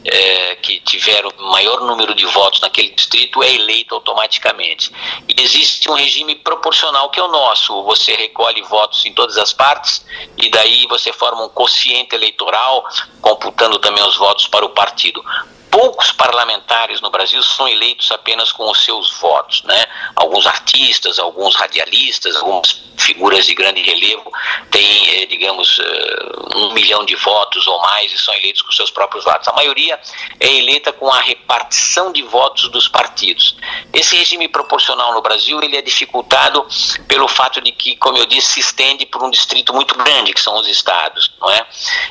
[0.05, 4.91] é, que tiver o maior número de votos naquele distrito é eleito automaticamente.
[5.29, 7.83] E existe um regime proporcional que é o nosso.
[7.85, 10.05] Você recolhe votos em todas as partes
[10.37, 12.85] e daí você forma um quociente eleitoral,
[13.21, 15.23] computando também os votos para o partido.
[15.71, 19.87] Poucos parlamentares no Brasil são eleitos apenas com os seus votos, né?
[20.17, 24.31] Alguns artistas, alguns radialistas, algumas figuras de grande relevo
[24.71, 28.91] têm, eh, digamos, eh, um milhão de votos ou mais e são eleitos com seus
[28.91, 29.49] próprios votos.
[29.49, 29.99] A maioria
[30.39, 33.57] é eleita com a repartição de votos dos partidos.
[33.93, 36.67] Esse regime proporcional no Brasil ele é dificultado
[37.09, 40.41] pelo fato de que, como eu disse, se estende por um distrito muito grande, que
[40.41, 41.67] são os estados, não é?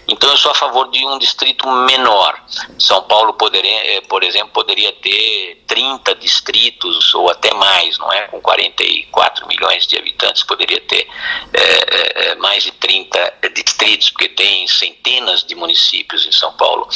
[0.07, 2.41] Então eu sou a favor de um distrito menor.
[2.77, 8.27] São Paulo poderia, eh, por exemplo, poderia ter 30 distritos ou até mais, não é?
[8.27, 11.07] Com 44 milhões de habitantes, poderia ter
[11.53, 16.87] é, é, mais de 30 distritos, porque tem centenas de municípios em São Paulo.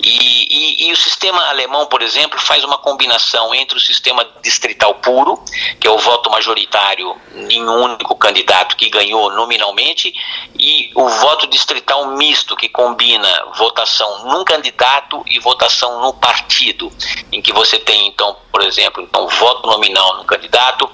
[0.00, 4.94] E, e, e o sistema alemão, por exemplo, faz uma combinação entre o sistema distrital
[4.96, 5.42] puro,
[5.78, 10.12] que é o voto majoritário em um único candidato que ganhou nominalmente,
[10.58, 16.90] e o voto distrital misto, que combina votação num candidato e votação no partido,
[17.30, 20.90] em que você tem então, por exemplo, então voto nominal no candidato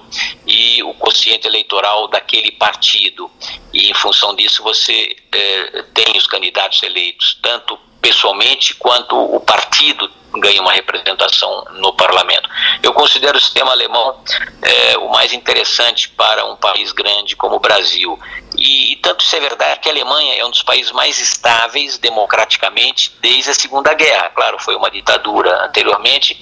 [0.47, 3.31] e o quociente eleitoral daquele partido.
[3.73, 10.11] E em função disso você eh, tem os candidatos eleitos tanto pessoalmente quanto o partido
[10.41, 12.49] ganha uma representação no parlamento.
[12.83, 14.21] Eu considero o sistema alemão
[14.63, 18.19] é, o mais interessante para um país grande como o Brasil.
[18.57, 21.99] E, e, tanto isso é verdade que a Alemanha é um dos países mais estáveis
[21.99, 24.31] democraticamente desde a Segunda Guerra.
[24.31, 26.39] Claro, foi uma ditadura anteriormente,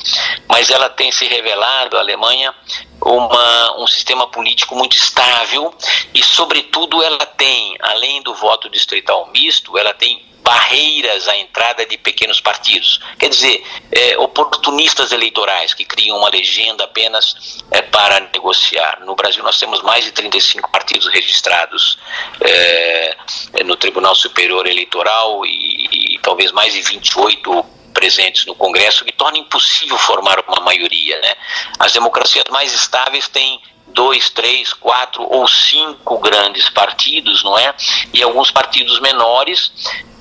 [0.48, 2.54] mas ela tem se revelado, a Alemanha,
[3.00, 5.74] uma, um sistema político muito estável
[6.12, 11.96] e, sobretudo, ela tem, além do voto distrital misto, ela tem barreiras à entrada de
[11.96, 13.00] pequenos partidos.
[13.18, 19.00] Quer dizer, é, oportunistas eleitorais que criam uma legenda apenas é, para negociar.
[19.00, 21.98] No Brasil nós temos mais de 35 partidos registrados
[22.42, 23.16] é,
[23.64, 27.64] no Tribunal Superior Eleitoral e, e talvez mais de 28
[27.94, 31.18] presentes no Congresso, que torna impossível formar uma maioria.
[31.20, 31.34] Né?
[31.78, 37.72] As democracias mais estáveis têm dois, três, quatro ou cinco grandes partidos, não é?
[38.12, 39.72] E alguns partidos menores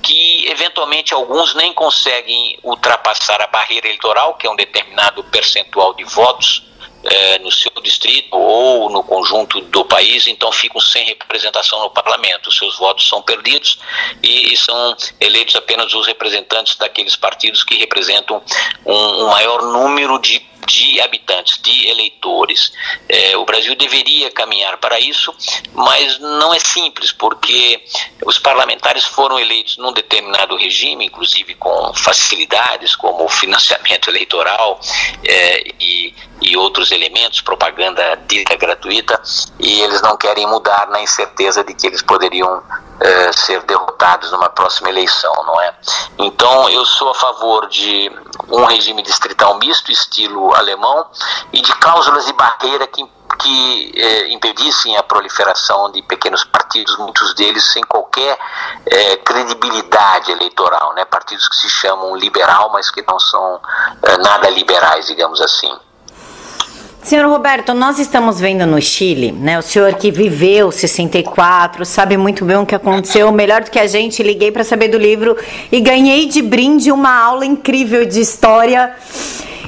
[0.04, 6.04] que eventualmente alguns nem conseguem ultrapassar a barreira eleitoral, que é um determinado percentual de
[6.04, 6.62] votos
[7.04, 12.52] é, no seu distrito ou no conjunto do país, então ficam sem representação no parlamento.
[12.52, 13.78] Seus votos ssão perdidos
[14.22, 18.42] e, e são eleitos apenas os representantes daqueles partidos que representam
[18.84, 22.72] um, um maior número de de habitantes, de eleitores.
[23.08, 25.34] É, o Brasil deveria caminhar para isso,
[25.72, 27.82] mas não é simples, porque
[28.24, 34.80] os parlamentares foram eleitos num determinado regime, inclusive com facilidades como financiamento eleitoral
[35.24, 39.20] é, e, e outros elementos, propaganda dita gratuita,
[39.58, 42.62] e eles não querem mudar na incerteza de que eles poderiam
[43.00, 45.74] é, ser derrotados numa próxima eleição, não é?
[46.18, 48.10] Então eu sou a favor de
[48.48, 51.06] um regime distrital misto, estilo alemão,
[51.52, 53.04] e de cláusulas de barreira que
[53.38, 58.38] que eh, impedissem a proliferação de pequenos partidos, muitos deles sem qualquer
[58.86, 61.04] eh, credibilidade eleitoral, né?
[61.04, 63.60] partidos que se chamam liberal, mas que não são
[64.02, 65.76] eh, nada liberais, digamos assim.
[67.04, 69.58] Senhor Roberto, nós estamos vendo no Chile, né?
[69.58, 73.30] O senhor que viveu 64, sabe muito bem o que aconteceu.
[73.30, 75.36] Melhor do que a gente, liguei para saber do livro
[75.70, 78.94] e ganhei de brinde uma aula incrível de história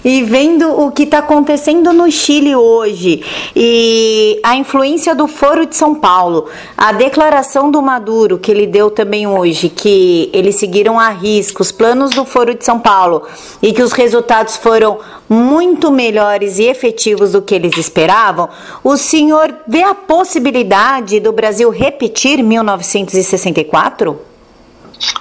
[0.07, 3.24] e vendo o que está acontecendo no Chile hoje
[3.57, 6.46] e a influência do Foro de São Paulo,
[6.76, 11.72] a declaração do Maduro que ele deu também hoje, que eles seguiram a risco os
[11.72, 13.24] planos do Foro de São Paulo
[13.61, 18.48] e que os resultados foram muito melhores e efetivos do que eles esperavam,
[18.84, 24.36] o senhor vê a possibilidade do Brasil repetir 1964?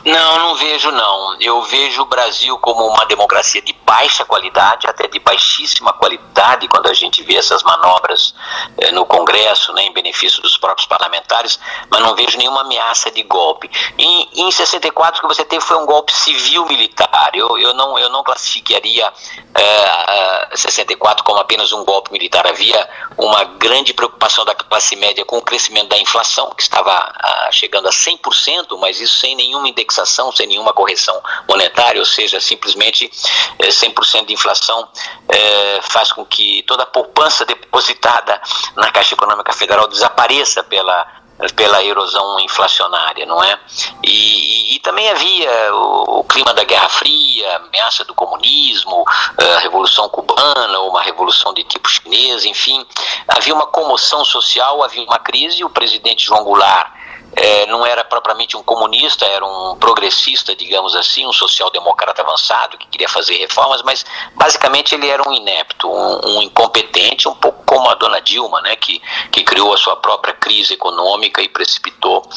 [0.03, 1.35] Não, não vejo não.
[1.41, 6.87] Eu vejo o Brasil como uma democracia de baixa qualidade, até de baixíssima qualidade, quando
[6.87, 8.33] a gente vê essas manobras
[8.77, 11.59] eh, no Congresso, né, em benefício dos próprios parlamentares,
[11.89, 13.69] mas não vejo nenhuma ameaça de golpe.
[13.97, 17.31] Em, em 64 o que você teve foi um golpe civil-militar.
[17.33, 19.11] Eu, eu, não, eu não classificaria
[19.55, 22.47] eh, 64 como apenas um golpe militar.
[22.47, 27.49] Havia uma grande preocupação da classe média com o crescimento da inflação, que estava ah,
[27.51, 32.39] chegando a 100%, mas isso sem nenhum nenhuma indexação, sem nenhuma correção monetária, ou seja,
[32.39, 33.11] simplesmente
[33.59, 34.87] é, eh, 100% de inflação
[35.27, 38.39] é, faz com que toda a poupança depositada
[38.75, 43.59] na Caixa Econômica Federal desapareça pela pela erosão inflacionária, não é?
[44.01, 49.03] E, e, e também havia o, o, clima da Guerra Fria, ameaça do comunismo,
[49.37, 52.85] a Revolução Cubana, uma revolução de tipo chinês, enfim,
[53.27, 55.61] havia uma comoção social, havia uma crise.
[55.61, 56.94] O presidente João Goulart
[57.35, 62.87] é, não era propriamente um comunista, era um progressista, digamos assim, um social-democrata avançado que
[62.87, 67.89] queria fazer reformas, mas basicamente ele era um inepto, um, um, incompetente, um pouco como
[67.89, 72.27] a dona Dilma, né, que, que criou a sua própria crise econômica e precipitou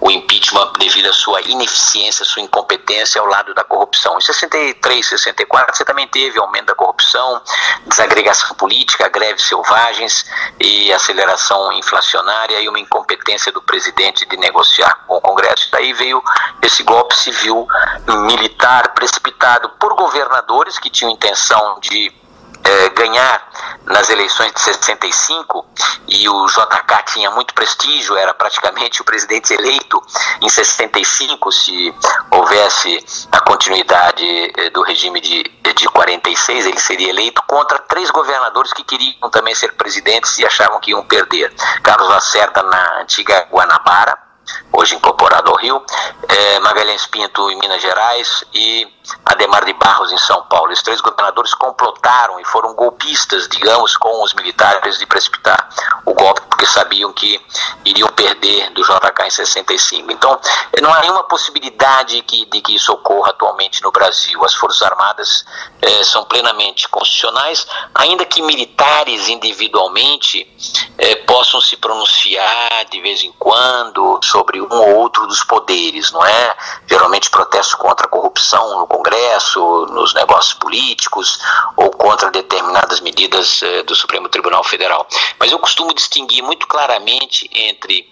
[0.00, 4.16] o impeachment devido à sua ineficiência, sua incompetência ao lado da corrupção.
[4.18, 7.40] Em 63, 64, você também teve aumento da corrupção,
[7.86, 10.24] desagregação política, greves selvagens
[10.58, 15.68] e aceleração inflacionária e uma incompetência do presidente de negociar com o Congresso.
[15.70, 16.22] Daí veio
[16.62, 17.66] esse golpe civil
[18.26, 22.12] militar precipitado por governadores que tinham intenção de
[22.64, 23.48] é, ganhar
[23.86, 25.64] nas eleições de 65
[26.06, 30.02] e o JK tinha muito prestígio, era praticamente o presidente eleito
[30.42, 31.94] em 65 se
[32.30, 35.42] houvesse a continuidade é, do regime de,
[35.74, 40.80] de 46, ele seria eleito contra três governadores que queriam também ser presidentes e achavam
[40.80, 41.52] que iam perder.
[41.82, 44.27] Carlos Lacerda na antiga Guanabara,
[44.72, 45.82] hoje incorporado ao Rio,
[46.28, 48.86] é, Magalhães Pinto em Minas Gerais e
[49.24, 50.72] Ademar de Barros em São Paulo.
[50.72, 55.68] Os três governadores complotaram e foram golpistas, digamos, com os militares de precipitar
[56.04, 57.40] o golpe, porque sabiam que
[57.84, 60.10] iriam perder do JK em 65.
[60.12, 60.38] Então,
[60.80, 64.44] não há nenhuma possibilidade que, de que isso ocorra atualmente no Brasil.
[64.44, 65.44] As Forças Armadas
[65.82, 70.46] eh, são plenamente constitucionais, ainda que militares individualmente
[70.98, 76.24] eh, possam se pronunciar de vez em quando sobre um ou outro dos poderes, não
[76.24, 76.56] é?
[76.86, 81.38] Geralmente protestos contra a corrupção no Congresso, nos negócios políticos
[81.76, 85.06] ou contra determinadas medidas eh, do Supremo Tribunal Federal.
[85.38, 88.08] Mas eu costumo distinguir muito claramente entre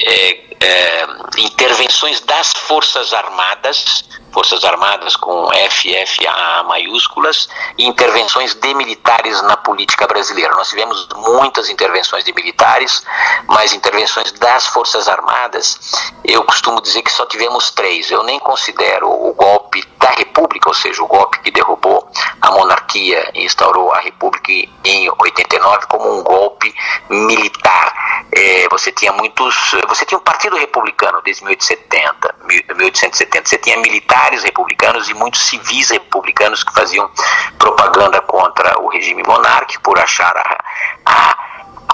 [0.00, 0.30] é,
[0.60, 1.06] é,
[1.38, 10.06] intervenções das Forças Armadas, Forças Armadas com FFA maiúsculas, e intervenções de militares na política
[10.06, 10.54] brasileira.
[10.54, 13.04] Nós tivemos muitas intervenções de militares,
[13.46, 18.10] mas intervenções das Forças Armadas, eu costumo dizer que só tivemos três.
[18.10, 22.08] Eu nem considero o golpe da República, ou seja, o golpe que derrubou
[22.40, 24.52] a monarquia e instaurou a República
[24.84, 26.74] em 89, como um golpe
[27.08, 28.26] militar.
[28.30, 32.34] É, você tinha muitos você tinha um partido republicano desde 1870,
[32.76, 33.48] 1870.
[33.48, 37.10] Você tinha militares republicanos e muitos civis republicanos que faziam
[37.58, 40.58] propaganda contra o regime monárquico por achar a,
[41.06, 41.47] a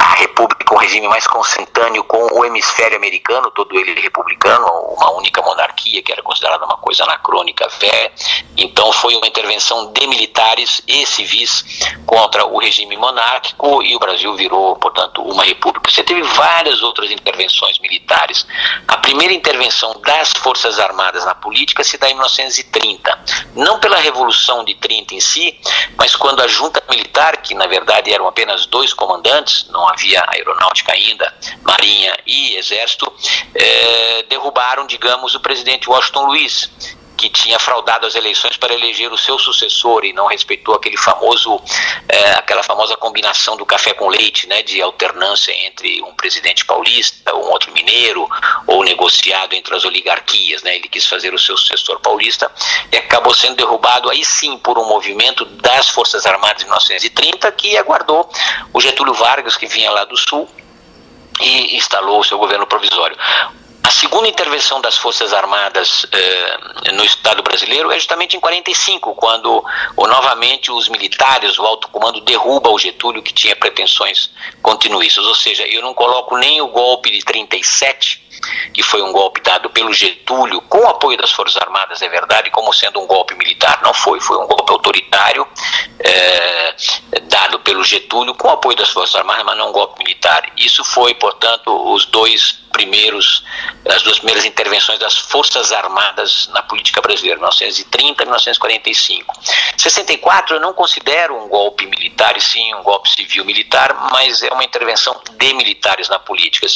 [0.05, 4.67] a república, um regime mais consentâneo com o hemisfério americano, todo ele republicano,
[4.99, 8.13] uma única monarquia que era considerada uma coisa anacrônica, velha.
[8.55, 14.35] Então foi uma intervenção de militares e civis contra o regime monárquico e o Brasil
[14.35, 15.91] virou, portanto, uma república.
[15.91, 18.47] Você teve várias outras intervenções militares.
[18.87, 23.19] A primeira intervenção das Forças Armadas na política se dá em 1930,
[23.57, 25.59] não pela Revolução de 30 em si,
[25.97, 30.93] mas quando a junta militar, que na verdade eram apenas dois comandantes, não havia aeronáutica
[30.93, 31.33] ainda,
[31.63, 33.13] marinha e exército,
[33.55, 36.71] eh, derrubaram, digamos, o presidente Washington Luiz,
[37.25, 41.59] que tinha fraudado as eleições para eleger o seu sucessor e não respeitou aquele famoso,
[42.07, 47.35] é, aquela famosa combinação do café com leite, né, de alternância entre um presidente paulista,
[47.35, 48.29] um outro mineiro,
[48.67, 52.51] ou negociado entre as oligarquias, né, ele quis fazer o seu sucessor paulista
[52.93, 57.77] e acabou sendo derrubado aí sim por um movimento das Forças Armadas em 1930 que
[57.79, 58.29] aguardou
[58.73, 60.49] o Getúlio Vargas que vinha lá do sul
[61.41, 63.17] e instalou o seu governo provisório.
[63.85, 69.63] A segunda intervenção das Forças Armadas eh, no Estado brasileiro é justamente em 45, quando
[69.95, 74.31] ou, novamente os militares, o alto comando derruba o Getúlio, que tinha pretensões
[74.63, 75.27] continuistas.
[75.27, 78.23] Ou seja, eu não coloco nem o golpe de 37,
[78.73, 82.51] que foi um golpe dado pelo Getúlio, com o apoio das Forças Armadas, é verdade,
[82.51, 83.81] como sendo um golpe militar.
[83.83, 85.47] Não foi, foi um golpe autoritário
[85.99, 86.75] eh,
[87.25, 90.51] dado pelo Getúlio, com o apoio das Forças Armadas, mas não um golpe militar.
[90.57, 93.45] Isso foi, portanto, os dois primeiros,
[93.89, 99.35] as duas primeiras intervenções das Forças Armadas na política brasileira, 1930 e 1945.
[99.77, 104.53] 64 eu não considero um golpe militar, e sim um golpe civil militar, mas é
[104.53, 106.67] uma intervenção de militares na política.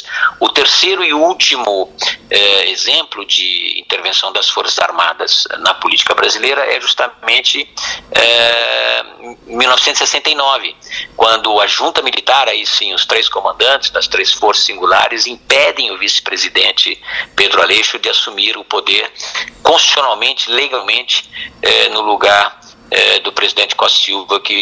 [0.41, 1.93] O terceiro e último
[2.31, 7.69] eh, exemplo de intervenção das Forças Armadas na política brasileira é justamente
[8.13, 9.05] eh,
[9.47, 10.77] 1969,
[11.17, 15.99] quando a junta militar, aí sim, os três comandantes das três forças singulares impedem o
[15.99, 16.88] vice-presidente
[17.35, 19.11] Pedro Aleixo de assumir o poder
[19.63, 21.29] constitucionalmente, legalmente,
[21.63, 22.61] eh, no lugar
[22.91, 24.55] eh, do presidente Costa Silva que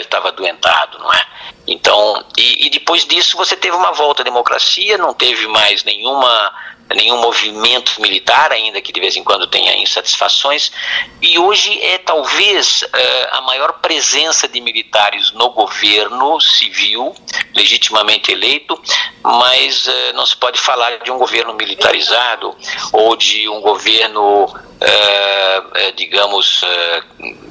[0.00, 1.26] estava eh, doentado, não é?
[1.66, 6.52] Então, e, e, depois disso você teve uma volta à democracia, não teve mais nenhuma
[6.94, 10.72] nenhum movimento militar, ainda que de vez em quando tenha insatisfações,
[11.20, 12.88] e hoje é talvez uh,
[13.32, 17.14] a maior presença de militares no governo civil,
[17.54, 18.80] legitimamente eleito,
[19.22, 22.56] mas uh, não se pode falar de um governo militarizado
[22.92, 26.62] ou de um governo, uh, digamos,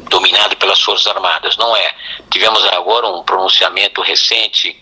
[0.09, 1.55] dominado pelas Forças Armadas.
[1.57, 1.91] Não é.
[2.29, 4.77] Tivemos agora um pronunciamento recente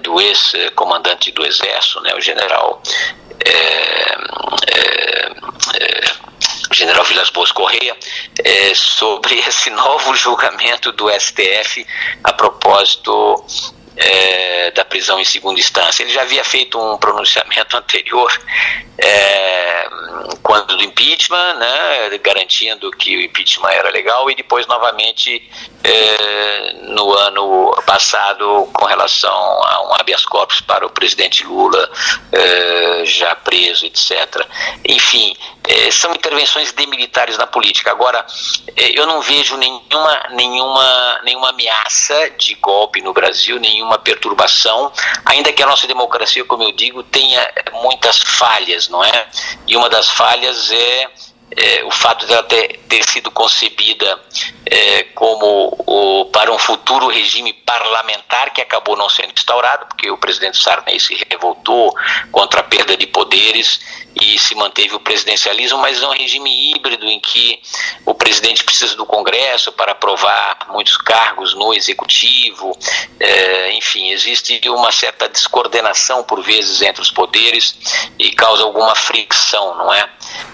[0.00, 3.23] do ex-comandante do Exército, né, o general é, é, é,
[6.74, 7.96] general Vilas Boas Correia
[8.44, 11.86] é, sobre esse novo julgamento do STF
[12.22, 13.44] a propósito
[13.96, 16.02] é, da prisão em segunda instância.
[16.02, 18.32] Ele já havia feito um pronunciamento anterior
[18.98, 19.88] é,
[20.42, 25.42] quando do impeachment, né, garantindo que o impeachment era legal, e depois novamente
[25.82, 31.90] é, no ano passado com relação a um habeas corpus para o presidente Lula
[32.32, 34.46] é, já preso, etc.
[34.88, 35.36] Enfim,
[35.66, 37.90] é, são intervenções de militares na política.
[37.90, 38.24] Agora,
[38.76, 44.90] é, eu não vejo nenhuma, nenhuma, nenhuma ameaça de golpe no Brasil, nenhuma perturbação,
[45.24, 49.26] ainda que a nossa democracia, como eu digo, tenha muitas falhas, não é?
[49.68, 51.10] E uma das falhas é
[51.56, 54.18] é, o fato dela ter, ter sido concebida
[54.66, 60.16] é, como o, para um futuro regime parlamentar que acabou não sendo instaurado, porque o
[60.16, 61.94] presidente Sarney se revoltou
[62.32, 63.80] contra a perda de poderes
[64.20, 67.60] e se manteve o presidencialismo, mas é um regime híbrido em que
[68.06, 72.76] o presidente precisa do Congresso para aprovar muitos cargos no executivo,
[73.18, 77.76] é, enfim, existe uma certa descoordenação por vezes entre os poderes
[78.18, 80.08] e causa alguma fricção, não é?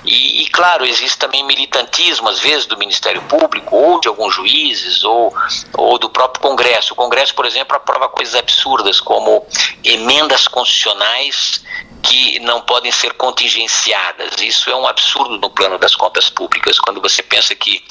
[0.05, 5.05] E, e claro, existe também militantismo, às vezes, do Ministério Público ou de alguns juízes
[5.05, 5.35] ou,
[5.77, 6.93] ou do próprio Congresso.
[6.93, 9.47] O Congresso, por exemplo, aprova coisas absurdas como
[9.85, 11.63] emendas constitucionais
[12.03, 14.41] que não podem ser contingenciadas.
[14.41, 17.83] Isso é um absurdo no plano das contas públicas, quando você pensa que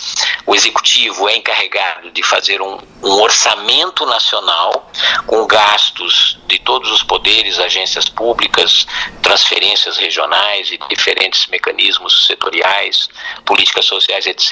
[0.45, 4.89] o executivo é encarregado de fazer um, um orçamento nacional
[5.25, 8.85] com gastos de todos os poderes, agências públicas,
[9.21, 13.09] transferências regionais e diferentes mecanismos setoriais,
[13.45, 14.51] políticas sociais, etc.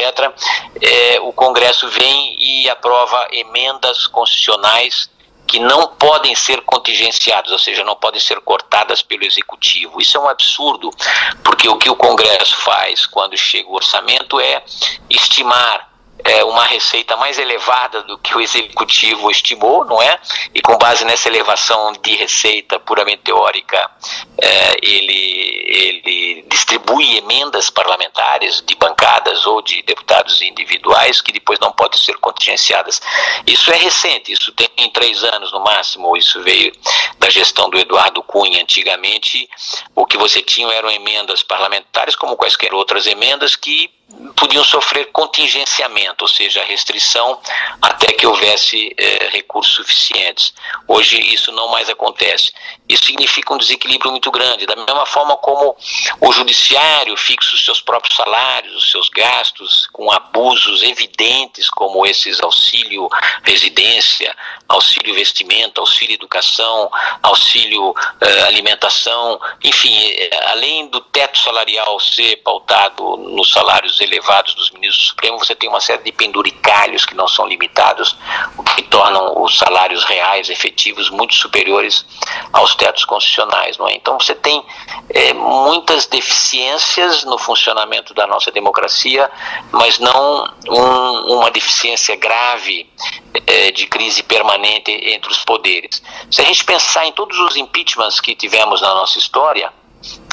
[0.82, 5.10] É, o Congresso vem e aprova emendas constitucionais
[5.48, 10.02] que não podem ser contingenciadas, ou seja, não podem ser cortadas pelo executivo.
[10.02, 10.90] Isso é um absurdo,
[11.44, 14.64] porque o que o Congresso faz quando chega o orçamento é
[15.10, 15.88] estimar
[16.24, 20.20] é, uma receita mais elevada do que o executivo estimou, não é?
[20.54, 23.90] E com base nessa elevação de receita puramente teórica,
[24.42, 31.72] é, ele, ele distribui emendas parlamentares de bancadas ou de deputados individuais que depois não
[31.72, 33.02] podem ser contingenciadas.
[33.46, 36.72] Isso é recente, isso tem três anos no máximo, isso veio
[37.20, 38.62] da gestão do Eduardo Cunha.
[38.62, 39.50] Antigamente,
[39.96, 43.90] o que você tinha eram emendas parlamentares, como quaisquer outras emendas, que
[44.36, 47.40] podiam sofrer contingenciamento, ou seja, restrição
[47.82, 50.54] até que houvesse eh, recursos suficientes.
[50.88, 52.54] Hoje isso não mais acontece.
[52.88, 54.66] Isso significa um desequilíbrio muito grande.
[54.66, 55.78] Da mesma forma como
[56.20, 62.42] o judiciário fixa os seus próprios salários, os seus gastos, com abusos evidentes, como esses
[62.42, 63.08] auxílio
[63.44, 64.36] residência,
[64.68, 66.92] auxílio vestimenta, auxílio educação,
[67.24, 74.72] auxílio eh, alimentação, enfim, eh, além do teto salarial ser pautado nos salários elevados dos
[74.72, 78.18] ministros do Supremo, você tem uma série de penduricalhos que não são limitados,
[78.58, 82.06] o que tornam os salários reais, efetivos, muito superiores
[82.52, 83.78] aos tetos constitucionais.
[83.78, 83.94] Não é?
[83.94, 84.62] Então você tem
[85.10, 89.30] é, muitas deficiências no funcionamento da nossa democracia,
[89.72, 92.90] mas não um, uma deficiência grave
[93.46, 96.02] é, de crise permanente entre os poderes.
[96.32, 99.72] Se a gente pensar em todos os impeachments que tivemos na nossa história,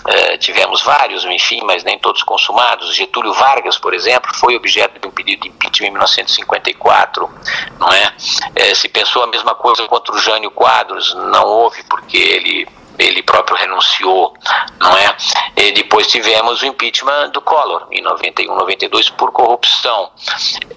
[0.07, 2.95] Uh, tivemos vários, enfim, mas nem todos consumados.
[2.95, 7.31] Getúlio Vargas, por exemplo, foi objeto de um pedido de impeachment em 1954,
[7.79, 8.09] não é?
[8.09, 12.69] Uh, se pensou a mesma coisa contra o Jânio Quadros, não houve, porque ele
[12.99, 14.35] ele próprio renunciou,
[14.79, 15.17] não é?
[15.57, 20.11] E depois tivemos o impeachment do Collor, em 91, 92, por corrupção.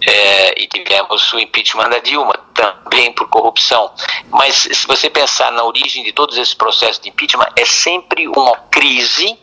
[0.05, 3.91] É, e tivemos o impeachment da Dilma, também por corrupção.
[4.29, 8.55] Mas se você pensar na origem de todos esses processos de impeachment, é sempre uma
[8.71, 9.37] crise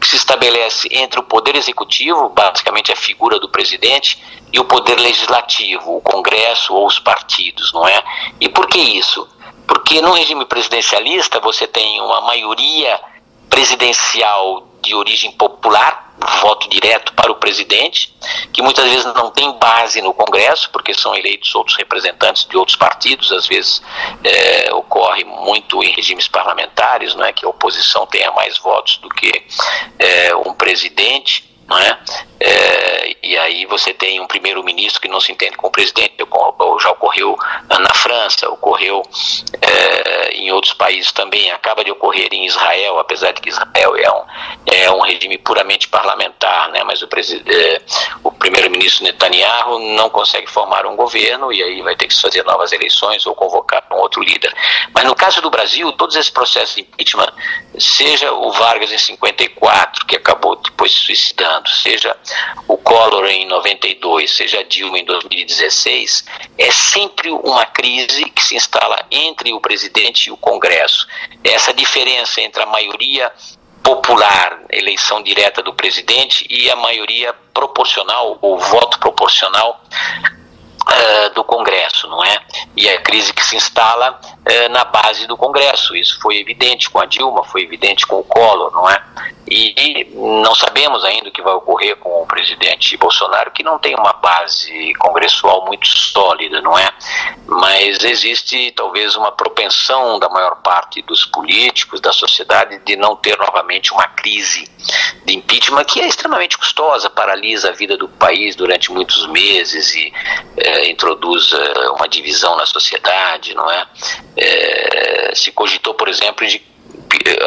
[0.00, 4.18] que se estabelece entre o poder executivo, basicamente a figura do presidente,
[4.52, 8.02] e o poder legislativo, o Congresso ou os partidos, não é?
[8.40, 9.28] E por que isso?
[9.68, 12.98] Porque no regime presidencialista você tem uma maioria
[13.50, 18.14] presidencial de origem popular, voto direto para o presidente,
[18.52, 22.76] que muitas vezes não tem base no Congresso, porque são eleitos outros representantes de outros
[22.76, 23.82] partidos, às vezes
[24.24, 29.08] é, ocorre muito em regimes parlamentares, não é que a oposição tenha mais votos do
[29.08, 29.30] que
[29.98, 31.98] é, um presidente não é?
[32.40, 33.16] é?
[33.22, 36.14] e aí você tem um primeiro-ministro que não se entende com o presidente,
[36.80, 37.36] já ocorreu
[37.68, 39.02] na França, ocorreu
[39.60, 44.10] é, em outros países também, acaba de ocorrer em Israel, apesar de que Israel é
[44.10, 44.24] um,
[44.66, 46.82] é um regime puramente parlamentar, né?
[46.84, 47.08] mas o,
[47.46, 47.82] é,
[48.22, 52.72] o primeiro-ministro Netanyahu não consegue formar um governo e aí vai ter que fazer novas
[52.72, 54.54] eleições ou convocar um outro líder.
[54.94, 57.32] Mas no caso do Brasil, todos esses processos de impeachment,
[57.78, 62.16] seja o Vargas em 54, que acabou depois se suicidando, seja
[62.66, 66.24] o Collor em 92, seja Dilma em 2016,
[66.56, 71.06] é sempre uma crise que se instala entre o presidente e o Congresso.
[71.42, 73.32] Essa diferença entre a maioria
[73.82, 79.82] popular, eleição direta do presidente, e a maioria proporcional, ou voto proporcional
[80.88, 82.40] uh, do Congresso, não é?
[82.76, 85.94] E a crise que se instala uh, na base do Congresso.
[85.94, 89.02] Isso foi evidente com a Dilma, foi evidente com o Collor, não é?
[89.50, 93.94] E não sabemos ainda o que vai ocorrer com o presidente Bolsonaro, que não tem
[93.94, 96.88] uma base congressual muito sólida, não é?
[97.46, 103.38] Mas existe talvez uma propensão da maior parte dos políticos, da sociedade, de não ter
[103.38, 104.68] novamente uma crise
[105.24, 110.12] de impeachment que é extremamente custosa, paralisa a vida do país durante muitos meses e
[110.56, 113.86] é, introduz é, uma divisão na sociedade, não é?
[115.34, 116.62] Se cogitou, por exemplo, de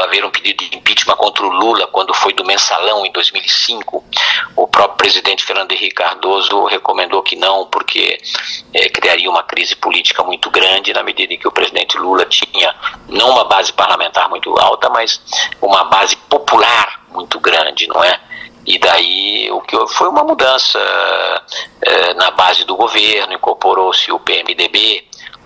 [0.04, 4.04] haver um pedido de impeachment contra o Lula quando foi do mensalão em 2005.
[4.56, 8.20] O próprio presidente Fernando Henrique Cardoso recomendou que não, porque
[8.74, 12.74] é, criaria uma crise política muito grande na medida em que o presidente Lula tinha
[13.08, 15.22] não uma base parlamentar muito alta, mas
[15.62, 18.20] uma base popular muito grande, não é?
[18.66, 20.80] E daí o que foi uma mudança
[21.82, 25.04] é, na base do governo, incorporou-se o PMDB,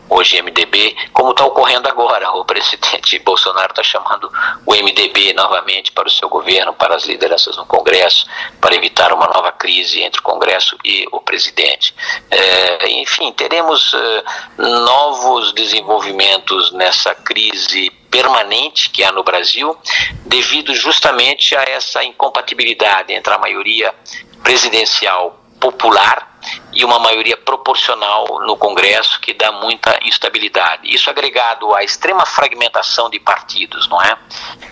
[0.09, 2.31] hoje MDB, como está ocorrendo agora.
[2.31, 4.31] O presidente Bolsonaro está chamando
[4.65, 8.25] o MDB novamente para o seu governo, para as lideranças no Congresso,
[8.59, 11.93] para evitar uma nova crise entre o Congresso e o presidente.
[12.29, 14.23] É, enfim, teremos é,
[14.57, 19.77] novos desenvolvimentos nessa crise permanente que há no Brasil,
[20.25, 23.93] devido justamente a essa incompatibilidade entre a maioria
[24.41, 26.34] presidencial popular
[26.73, 30.93] e uma maioria proporcional no Congresso que dá muita instabilidade.
[30.93, 34.17] Isso agregado à extrema fragmentação de partidos, não é?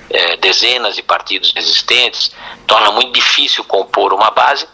[0.09, 2.32] é dezenas de partidos existentes,
[2.67, 4.67] torna muito difícil compor uma base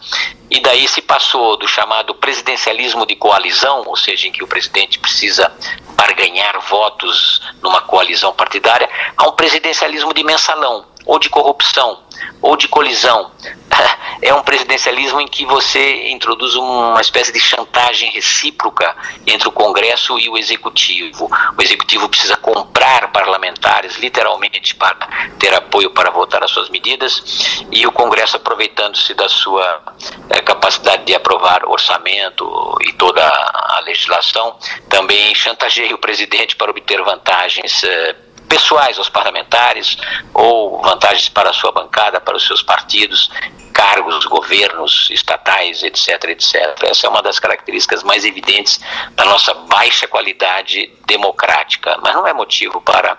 [0.50, 4.98] e daí se passou do chamado presidencialismo de coalizão, ou seja, em que o presidente
[4.98, 5.50] precisa
[5.90, 12.04] barganhar votos numa coalizão partidária, a um presidencialismo de mensalão, ou de corrupção,
[12.40, 13.32] ou de colisão.
[14.22, 18.94] É um presidencialismo em que você introduz uma espécie de chantagem recíproca
[19.26, 21.30] entre o Congresso e o Executivo.
[21.56, 25.08] O Executivo precisa comprar parlamentares, literalmente, para
[25.38, 29.82] ter apoio para votar as suas medidas, e o Congresso, aproveitando-se da sua
[30.28, 34.54] é, capacidade de aprovar orçamento e toda a legislação,
[34.90, 37.82] também chantageia o presidente para obter vantagens.
[37.84, 38.16] É,
[38.50, 39.96] pessoais aos parlamentares
[40.34, 43.30] ou vantagens para a sua bancada, para os seus partidos,
[43.72, 46.54] cargos, governos estatais, etc, etc.
[46.82, 48.80] Essa é uma das características mais evidentes
[49.12, 53.16] da nossa baixa qualidade democrática, mas não é motivo para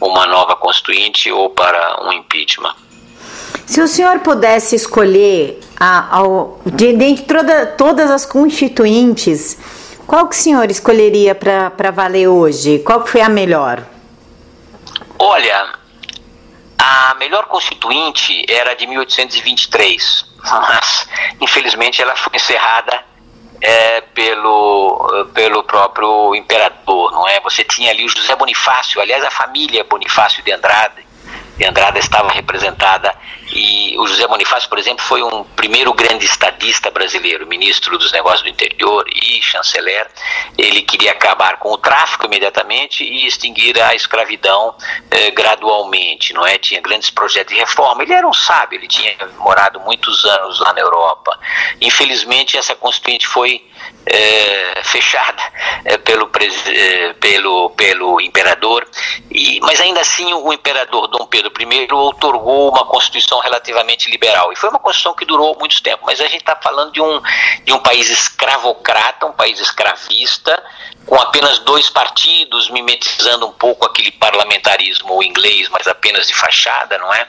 [0.00, 2.76] uma nova constituinte ou para um impeachment.
[3.64, 6.22] Se o senhor pudesse escolher a, a,
[6.66, 9.58] de, dentre toda, todas as constituintes,
[10.06, 12.78] qual que o senhor escolheria para valer hoje?
[12.80, 13.95] Qual foi a melhor?
[15.18, 15.72] Olha,
[16.78, 21.08] a melhor constituinte era de 1823, mas
[21.40, 23.04] infelizmente ela foi encerrada
[23.60, 27.40] é, pelo, pelo próprio imperador, não é?
[27.40, 31.05] Você tinha ali o José Bonifácio, aliás a família Bonifácio de Andrade,
[31.56, 33.14] de Andrada estava representada
[33.52, 38.42] e o José Bonifácio, por exemplo, foi um primeiro grande estadista brasileiro, ministro dos Negócios
[38.42, 40.06] do Interior e chanceler.
[40.58, 44.74] Ele queria acabar com o tráfico imediatamente e extinguir a escravidão
[45.10, 46.58] eh, gradualmente, não é?
[46.58, 48.02] Tinha grandes projetos de reforma.
[48.02, 51.38] Ele era um sábio, ele tinha morado muitos anos lá na Europa.
[51.80, 53.64] Infelizmente, essa constituinte foi
[54.06, 55.42] é, fechada
[55.84, 56.30] é, pelo,
[56.68, 58.86] é, pelo, pelo imperador,
[59.30, 64.52] e, mas ainda assim o imperador Dom Pedro I outorgou uma Constituição relativamente liberal.
[64.52, 66.04] E foi uma Constituição que durou muito tempo.
[66.06, 67.20] Mas a gente está falando de um,
[67.64, 70.62] de um país escravocrata, um país escravista,
[71.06, 77.12] com apenas dois partidos, mimetizando um pouco aquele parlamentarismo inglês, mas apenas de fachada, não
[77.14, 77.28] é?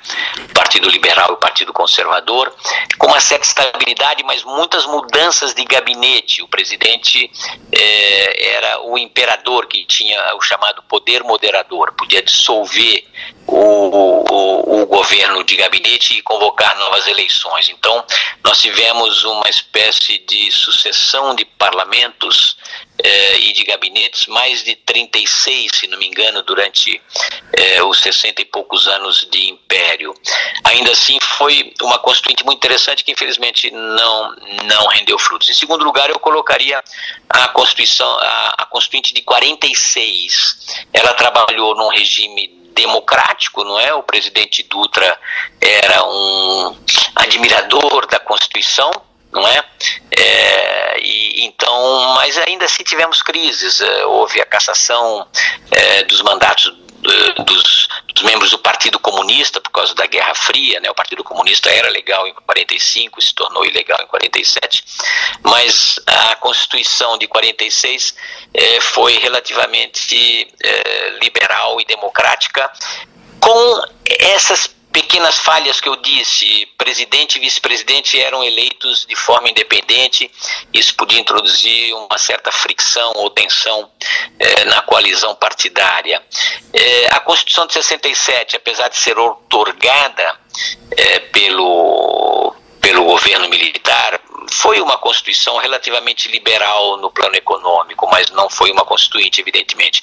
[0.49, 2.53] O Partido Liberal e o Partido Conservador,
[2.97, 6.41] com uma certa estabilidade, mas muitas mudanças de gabinete.
[6.47, 7.29] O presidente
[7.73, 13.03] eh, era o imperador que tinha o chamado poder moderador, podia dissolver
[13.45, 17.67] o, o, o, governo de gabinete e convocar novas eleições.
[17.69, 18.03] Então,
[18.43, 22.57] nós tivemos uma espécie de sucessão de parlamentos
[23.03, 27.01] eh, e de gabinetes, mais de 36, se não me engano, durante
[27.76, 27.76] os
[28.13, 30.13] 60 e poucos anos de império.
[30.63, 34.35] Ainda assim, foi uma constituinte muito interessante que, infelizmente, não,
[34.65, 35.49] não rendeu frutos.
[35.49, 36.81] Em segundo lugar, eu colocaria
[37.29, 40.85] a Constituição, a, a Constituinte de 46.
[40.93, 43.93] Ela trabalhou num regime democrático, não é?
[43.93, 45.19] O presidente Dutra
[45.59, 46.77] era um
[47.15, 48.91] admirador da Constituição,
[49.31, 49.63] não é?
[50.11, 53.81] é e, então, mas ainda assim tivemos crises.
[53.81, 55.27] É, houve a cassação
[55.71, 56.71] é, dos mandatos
[57.45, 60.89] dos, dos, membros do Partido Comunista por causa da Guerra Fria, né?
[60.89, 64.83] O Partido Comunista era legal em 45, se tornou ilegal em 47,
[65.43, 68.15] mas a Constituição de 46
[68.53, 72.71] eh, foi relativamente eh, liberal e democrática
[73.39, 73.81] com
[74.19, 80.31] essas pequenas falhas que eu disse, presidente e vice-presidente eram eleitos de forma independente,
[80.73, 83.91] isso podia introduzir uma certa fricção ou tensão
[84.39, 86.19] eh, na coalizão partidária.
[86.73, 90.39] Eh, a Constituição de 67, apesar de ser otorgada
[90.97, 94.19] eh, pelo, pelo governo militar,
[94.51, 100.01] foi uma Constituição relativamente liberal no plano econômico, mas não foi uma Constituinte, evidentemente.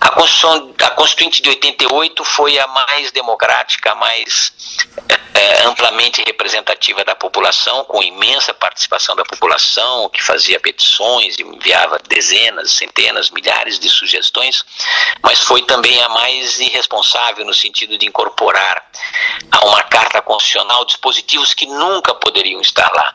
[0.00, 4.52] A Constituição, a Constituinte de 88 foi a mais democrática, a mais
[5.34, 11.98] é, amplamente representativa da população, com imensa participação da população, que fazia petições e enviava
[12.08, 14.64] dezenas, centenas, milhares de sugestões,
[15.22, 18.84] mas foi também a mais irresponsável no sentido de incorporar
[19.50, 23.14] a uma carta constitucional dispositivos que nunca poderiam estar lá.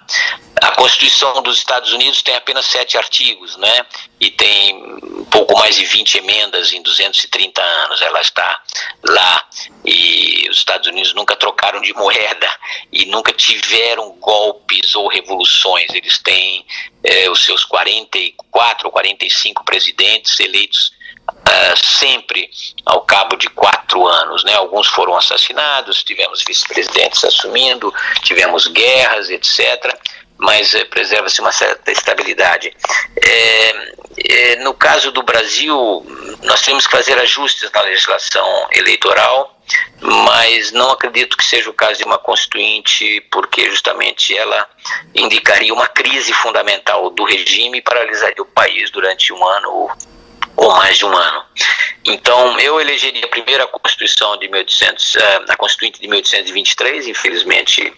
[0.61, 3.85] A Constituição dos Estados Unidos tem apenas sete artigos, né?
[4.19, 8.01] E tem pouco mais de 20 emendas em 230 anos.
[8.01, 8.61] Ela está
[9.03, 9.45] lá
[9.83, 12.49] e os Estados Unidos nunca trocaram de moeda
[12.91, 15.93] e nunca tiveram golpes ou revoluções.
[15.93, 16.65] Eles têm
[17.03, 20.93] é, os seus 44 ou 45 presidentes eleitos
[21.27, 22.49] Uh, sempre
[22.85, 24.43] ao cabo de quatro anos.
[24.43, 24.53] Né?
[24.53, 27.91] Alguns foram assassinados, tivemos vice-presidentes assumindo,
[28.21, 29.91] tivemos guerras, etc
[30.37, 32.75] mas é, preserva-se uma certa estabilidade.
[33.23, 36.05] É, é, no caso do Brasil,
[36.43, 39.59] nós temos que fazer ajustes na legislação eleitoral,
[40.01, 44.67] mas não acredito que seja o caso de uma constituinte, porque justamente ela
[45.13, 49.91] indicaria uma crise fundamental do regime e paralisaria o país durante um ano ou,
[50.57, 51.43] ou mais de um ano.
[52.07, 53.25] Então, eu elegeria
[53.63, 55.17] a Constituição de 1800,
[55.49, 57.91] a Constituinte de 1823, infelizmente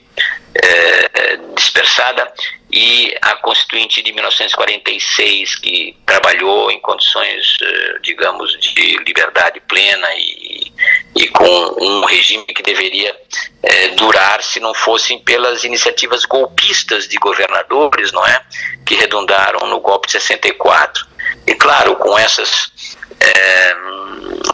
[0.55, 2.31] é, dispersada,
[2.71, 10.71] e a Constituinte de 1946, que trabalhou em condições, é, digamos, de liberdade plena e,
[11.15, 13.13] e com um regime que deveria
[13.61, 18.41] é, durar se não fossem pelas iniciativas golpistas de governadores, não é?
[18.85, 21.05] Que redundaram no golpe de 64.
[21.45, 22.71] E claro, com essas,
[23.19, 23.75] é,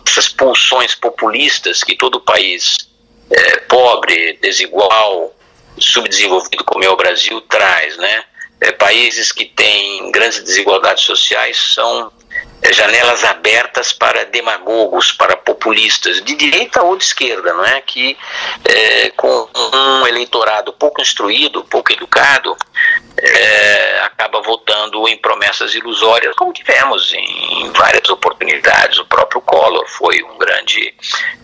[0.08, 2.78] essas pulsões populistas que todo país
[3.32, 5.36] é, pobre, desigual,
[5.80, 8.24] subdesenvolvido como é o Brasil traz, né?
[8.62, 12.12] É, países que têm grandes desigualdades sociais são
[12.72, 17.82] janelas abertas para demagogos, para populistas, de direita ou de esquerda, não é?
[17.82, 18.18] Que
[18.66, 22.56] é, com um eleitorado pouco instruído, pouco educado,
[23.18, 28.98] é, acaba votando em promessas ilusórias, como tivemos em várias oportunidades.
[29.00, 30.94] O próprio Collor foi um grande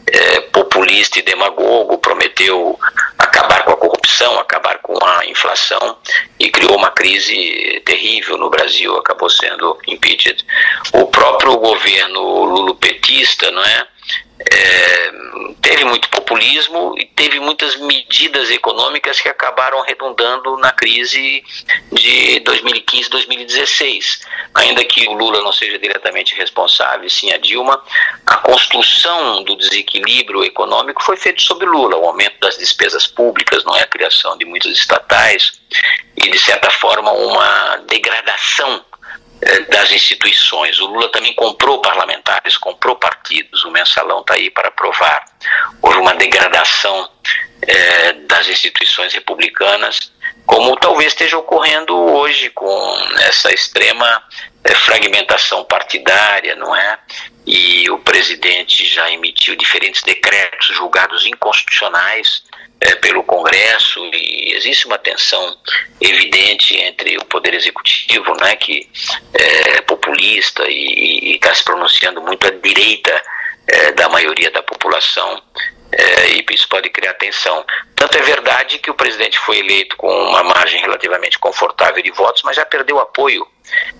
[0.08, 2.80] é, populista e demagogo, prometeu
[3.18, 5.98] acabar com a corrupção, acabar com a inflação
[6.40, 10.38] e criou uma crise terrível no Brasil, acabou sendo impeachment.
[10.94, 13.88] O próprio governo lulopetista, não é?
[14.40, 15.12] é,
[15.62, 21.44] teve muito populismo e teve muitas medidas econômicas que acabaram redundando na crise
[21.92, 24.22] de 2015-2016.
[24.56, 27.84] Ainda que o Lula não seja diretamente responsável, sim a Dilma,
[28.26, 33.76] a construção do desequilíbrio econômico foi feita sobre Lula, o aumento das despesas públicas, não
[33.76, 35.60] é a criação de muitas estatais
[36.16, 38.84] e de certa forma uma degradação
[39.70, 40.80] das instituições.
[40.80, 43.64] O Lula também comprou parlamentares, comprou partidos.
[43.64, 45.24] O mensalão está aí para provar.
[45.82, 47.10] Houve uma degradação
[47.62, 50.12] eh, das instituições republicanas,
[50.46, 54.24] como talvez esteja ocorrendo hoje com essa extrema
[54.64, 57.00] eh, fragmentação partidária, não é?
[57.46, 62.44] E o presidente já emitiu diferentes decretos julgados inconstitucionais
[62.82, 65.58] é, pelo Congresso e existe uma tensão
[66.00, 68.90] evidente entre o Poder Executivo, né, que
[69.34, 73.22] é populista e está se pronunciando muito à direita
[73.68, 75.42] é, da maioria da população
[75.92, 77.66] é, e isso pode criar tensão.
[77.96, 82.44] Tanto é verdade que o presidente foi eleito com uma margem relativamente confortável de votos,
[82.44, 83.48] mas já perdeu apoio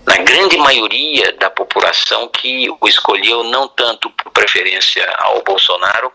[0.06, 6.12] na grande maioria da população que o escolheu não tanto por preferência ao Bolsonaro,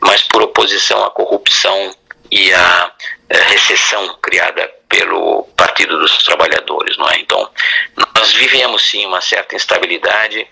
[0.00, 1.94] mas por oposição à corrupção
[2.30, 2.92] e a
[3.28, 7.18] eh, recessão criada pelo Partido dos Trabalhadores, não é?
[7.18, 7.50] Então,
[8.14, 10.46] nós vivemos sim uma certa instabilidade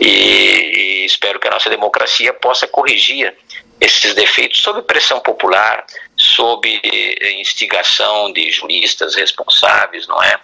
[0.00, 3.34] e, e espero que a nossa democracia possa corrigir
[3.80, 5.84] esses defeitos sob pressão popular,
[6.16, 10.38] sob eh, instigação de juristas responsáveis, não é?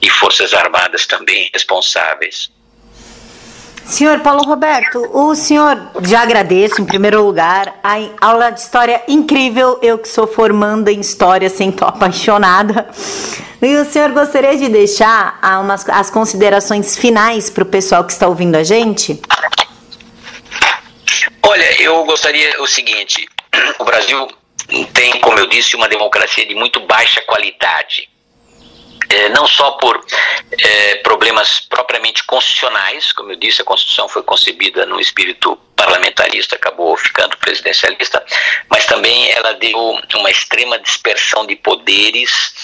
[0.00, 2.52] E forças armadas também responsáveis.
[3.84, 9.78] Senhor Paulo Roberto, o senhor já agradeço em primeiro lugar a aula de história incrível,
[9.82, 12.88] eu que sou formanda em história, sempre apaixonada.
[13.60, 18.26] E o senhor gostaria de deixar umas, as considerações finais para o pessoal que está
[18.26, 19.20] ouvindo a gente?
[21.42, 23.28] Olha, eu gostaria o seguinte:
[23.78, 24.28] o Brasil
[24.92, 28.11] tem, como eu disse, uma democracia de muito baixa qualidade
[29.12, 30.02] é, não só por
[30.58, 36.96] é, problemas propriamente constitucionais, como eu disse, a Constituição foi concebida no espírito parlamentarista, acabou
[36.96, 38.24] ficando presidencialista,
[38.70, 39.78] mas também ela deu
[40.14, 42.54] uma extrema dispersão de poderes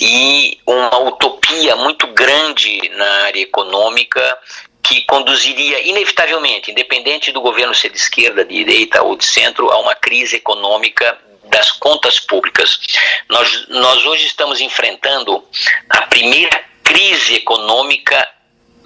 [0.00, 4.38] e uma utopia muito grande na área econômica
[4.82, 9.78] que conduziria inevitavelmente, independente do governo ser de esquerda, de direita ou de centro, a
[9.80, 11.18] uma crise econômica
[11.48, 12.78] das contas públicas.
[13.28, 15.44] Nós, nós hoje estamos enfrentando
[15.88, 18.28] a primeira crise econômica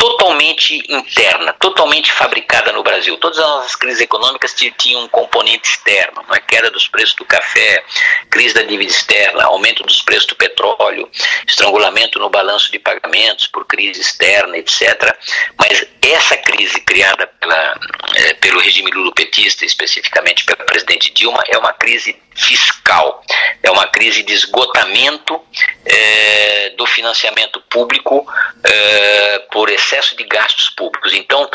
[0.03, 3.17] totalmente interna, totalmente fabricada no Brasil.
[3.19, 6.41] Todas as nossas crises econômicas tinham um componente externo, é?
[6.41, 7.85] queda dos preços do café,
[8.29, 11.09] crise da dívida externa, aumento dos preços do petróleo,
[11.47, 15.17] estrangulamento no balanço de pagamentos por crise externa, etc.
[15.57, 17.81] Mas essa crise criada pela,
[18.17, 23.23] é, pelo regime lulopetista, especificamente pela presidente Dilma, é uma crise fiscal,
[23.63, 25.41] é uma crise de esgotamento
[25.85, 28.27] é, do financiamento público
[28.65, 31.13] é, por excesso de gastos públicos.
[31.13, 31.49] Então,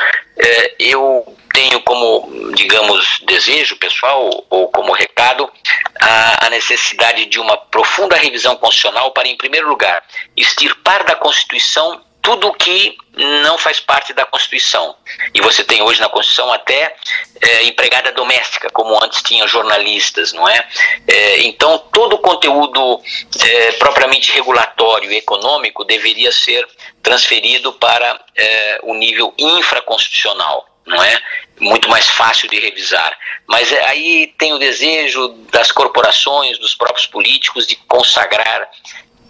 [0.80, 5.52] eu tenho como, digamos, desejo pessoal ou como recado
[6.00, 10.04] a, a necessidade de uma profunda revisão constitucional para, em primeiro lugar,
[10.36, 14.94] extirpar da Constituição tudo que não faz parte da Constituição.
[15.34, 16.94] E você tem hoje na Constituição até
[17.40, 20.68] é, empregada doméstica, como antes tinha jornalistas, não é?
[21.08, 23.02] é então, todo o conteúdo
[23.42, 26.68] é, propriamente regulatório e econômico deveria ser
[27.02, 31.22] transferido para é, o nível infraconstitucional não é?
[31.60, 33.14] Muito mais fácil de revisar.
[33.46, 38.70] Mas é, aí tem o desejo das corporações, dos próprios políticos de consagrar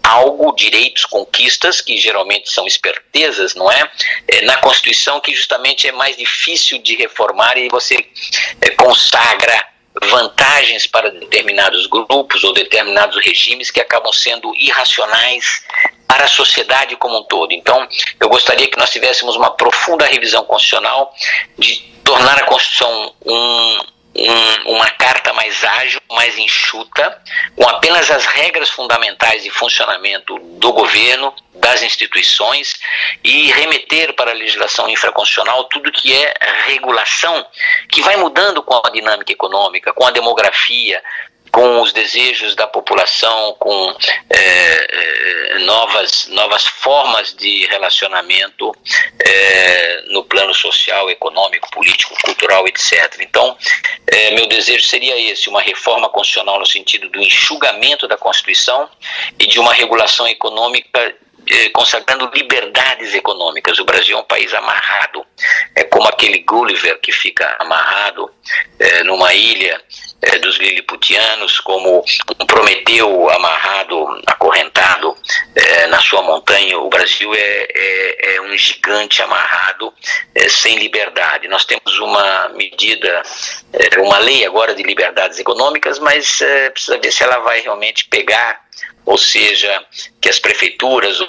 [0.08, 3.90] algo, direitos, conquistas, que geralmente são espertezas, não é?
[4.26, 4.42] é?
[4.42, 7.96] Na Constituição, que justamente é mais difícil de reformar e você
[8.60, 9.68] é, consagra
[10.06, 15.64] vantagens para determinados grupos ou determinados regimes que acabam sendo irracionais
[16.06, 17.52] para a sociedade como um todo.
[17.52, 17.86] Então,
[18.18, 21.12] eu gostaria que nós tivéssemos uma profunda revisão constitucional
[21.58, 27.22] de tornar a Constituição um um, uma carta mais ágil, mais enxuta,
[27.54, 32.78] com apenas as regras fundamentais de funcionamento do governo, das instituições
[33.22, 36.34] e remeter para a legislação infraconstitucional tudo que é
[36.66, 37.46] regulação,
[37.90, 41.02] que vai mudando com a dinâmica econômica, com a demografia,
[41.50, 43.96] com os desejos da população, com
[44.30, 48.74] é, é, novas, novas formas de relacionamento
[49.18, 53.16] é, no plano social, econômico, político, cultural, etc.
[53.20, 53.56] Então,
[54.06, 58.88] é, meu desejo seria esse: uma reforma constitucional no sentido do enxugamento da Constituição
[59.38, 61.14] e de uma regulação econômica
[61.50, 63.78] é, consagrando liberdades econômicas.
[63.78, 65.24] O Brasil é um país amarrado,
[65.74, 68.30] é como aquele Gulliver que fica amarrado
[68.78, 69.80] é, numa ilha
[70.20, 72.04] é, dos liliputianos, como
[72.40, 75.16] um Prometeu amarrado, acorrentado
[75.54, 76.78] é, na sua montanha.
[76.78, 79.92] O Brasil é, é, é um gigante amarrado,
[80.34, 81.48] é, sem liberdade.
[81.48, 83.22] Nós temos uma medida,
[83.98, 86.42] uma lei agora de liberdades econômicas, mas
[86.72, 88.60] precisa ver se ela vai realmente pegar,
[89.04, 89.84] ou seja,
[90.20, 91.20] que as prefeituras,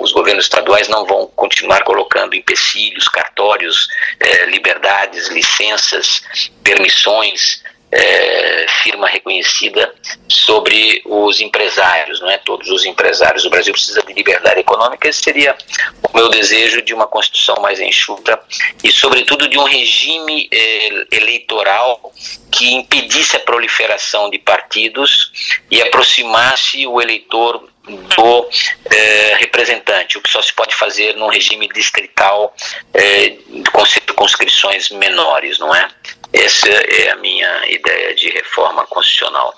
[0.00, 3.88] os governos estaduais não vão continuar colocando empecilhos, cartórios,
[4.20, 6.22] eh, liberdades, licenças,
[6.62, 7.62] permissões,
[7.92, 9.94] é, firma reconhecida
[10.26, 12.38] sobre os empresários, não é?
[12.38, 13.44] Todos os empresários.
[13.44, 15.08] O Brasil precisa de liberdade econômica.
[15.08, 15.54] Esse seria
[16.02, 18.40] o meu desejo de uma constituição mais enxuta
[18.82, 22.12] e, sobretudo, de um regime é, eleitoral
[22.50, 28.48] que impedisse a proliferação de partidos e aproximasse o eleitor do
[28.90, 32.54] é, representante, o que só se pode fazer num regime distrital
[32.94, 33.36] é,
[33.72, 35.88] com circunscrições menores, não é?
[36.32, 39.54] Essa é a minha ideia de reforma constitucional.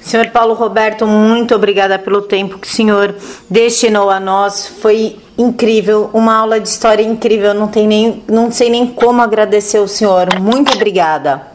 [0.00, 3.14] Senhor Paulo Roberto, muito obrigada pelo tempo que o senhor
[3.48, 4.68] destinou a nós.
[4.82, 7.54] Foi incrível, uma aula de história incrível.
[7.54, 10.38] Não, tem nem, não sei nem como agradecer o senhor.
[10.38, 11.42] Muito obrigada.